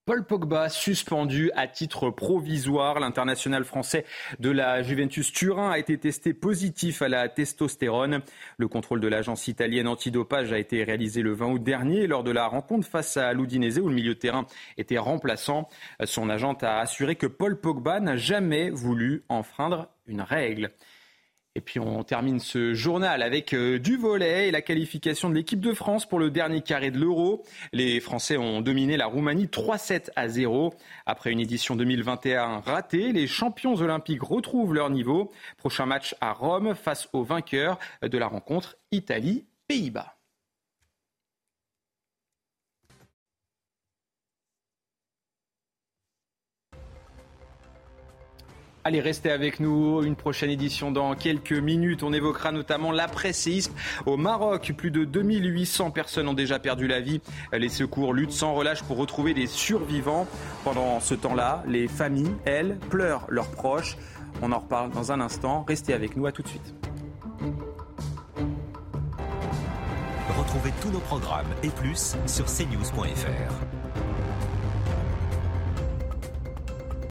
Paul 0.07 0.27
Pogba 0.27 0.69
suspendu 0.69 1.51
à 1.55 1.67
titre 1.67 2.11
provisoire. 2.11 3.01
L'international 3.01 3.65
français 3.65 4.05
de 4.39 4.51
la 4.51 4.83
Juventus 4.83 5.33
Turin 5.33 5.71
a 5.71 5.79
été 5.79 5.97
testé 5.97 6.35
positif 6.35 7.01
à 7.01 7.09
la 7.09 7.31
testostérone. 7.31 8.21
Le 8.59 8.69
contrôle 8.69 9.01
de 9.01 9.09
l'agence 9.09 9.49
italienne 9.49 9.89
antidopage 9.89 10.53
a 10.53 10.59
été 10.59 10.85
réalisé 10.85 11.23
le 11.23 11.33
20 11.33 11.53
août 11.53 11.63
dernier 11.63 12.07
lors 12.07 12.23
de 12.23 12.33
la 12.33 12.47
rencontre 12.47 12.87
face 12.87 13.17
à 13.17 13.33
l'Udinese 13.33 13.79
où 13.79 13.89
le 13.89 13.95
milieu 13.95 14.13
de 14.13 14.19
terrain 14.19 14.47
était 14.77 14.99
remplaçant. 14.99 15.71
Son 16.05 16.29
agente 16.29 16.63
a 16.65 16.81
assuré 16.81 17.17
que 17.17 17.27
Paul 17.27 17.59
Pogba 17.59 17.99
n'a 17.99 18.19
jamais 18.19 18.69
voulu 18.69 19.25
enfreindre 19.31 19.89
une 20.07 20.21
règle. 20.21 20.73
Et 21.57 21.61
puis 21.61 21.79
on 21.79 22.03
termine 22.03 22.41
ce 22.41 22.75
journal 22.75 23.23
avec 23.23 23.55
euh, 23.55 23.79
du 23.79 23.97
volet 23.97 24.49
et 24.49 24.51
la 24.51 24.61
qualification 24.61 25.31
de 25.31 25.35
l'équipe 25.35 25.61
de 25.61 25.73
France 25.73 26.05
pour 26.05 26.19
le 26.19 26.31
dernier 26.31 26.63
carré 26.63 26.91
de 26.91 26.99
l'Euro. 26.99 27.45
Les 27.73 28.01
Français 28.01 28.37
ont 28.37 28.61
dominé 28.61 28.97
la 28.97 29.07
Roumanie 29.07 29.47
3-7 29.47 30.11
à 30.17 30.29
0. 30.29 30.75
Après 31.07 31.31
une 31.31 31.39
édition 31.39 31.77
2021 31.77 32.61
ratée, 32.61 33.13
les 33.13 33.29
champions 33.29 33.77
olympiques 33.77 34.23
retrouvent 34.23 34.75
leur 34.75 34.91
niveau. 34.91 35.31
Prochain 35.57 35.87
match 35.87 36.17
à 36.21 36.33
Rome 36.33 36.75
face 36.75 37.09
aux 37.13 37.23
vainqueurs 37.23 37.79
de 38.03 38.19
la 38.19 38.27
rencontre 38.27 38.77
Italie-Pays-Bas. 38.91 40.17
Allez, 48.87 49.01
restez 49.01 49.31
avec 49.31 49.61
nous. 49.61 50.03
Une 50.03 50.15
prochaine 50.15 50.51
édition 50.51 50.93
dans 50.93 51.15
quelques 51.15 51.53
minutes. 51.53 52.03
On 52.03 52.13
évoquera 52.13 52.53
notamment 52.53 52.93
l'après-séisme 52.93 53.73
au 54.05 54.19
Maroc. 54.19 54.75
Plus 54.77 54.91
de 54.91 55.07
2800 55.07 55.91
personnes 55.91 56.29
ont 56.29 56.35
déjà 56.35 56.59
perdu 56.59 56.87
la 56.87 57.01
vie. 57.01 57.23
Les 57.55 57.71
secours 57.71 58.13
luttent 58.13 58.33
sans 58.33 58.53
relâche 58.53 58.83
pour 58.83 58.99
retrouver 58.99 59.33
des 59.33 59.47
survivants. 59.47 60.27
Pendant 60.65 61.01
ce 61.01 61.15
temps-là, 61.15 61.65
les 61.67 61.89
familles, 61.89 62.35
elles, 62.45 62.77
pleurent 62.91 63.25
leurs 63.31 63.51
proches. 63.51 63.97
On 64.43 64.53
en 64.53 64.59
reparle 64.59 64.91
dans 64.91 65.13
un 65.13 65.21
instant. 65.21 65.65
Restez 65.67 65.95
avec 65.95 66.15
nous. 66.15 66.27
À 66.27 66.33
tout 66.33 66.43
de 66.43 66.49
suite. 66.49 66.75
Retrouvez 70.37 70.73
tous 70.83 70.91
nos 70.91 71.01
programmes 71.01 71.47
et 71.63 71.71
plus 71.71 72.17
sur 72.27 72.45
cnews.fr. 72.45 73.74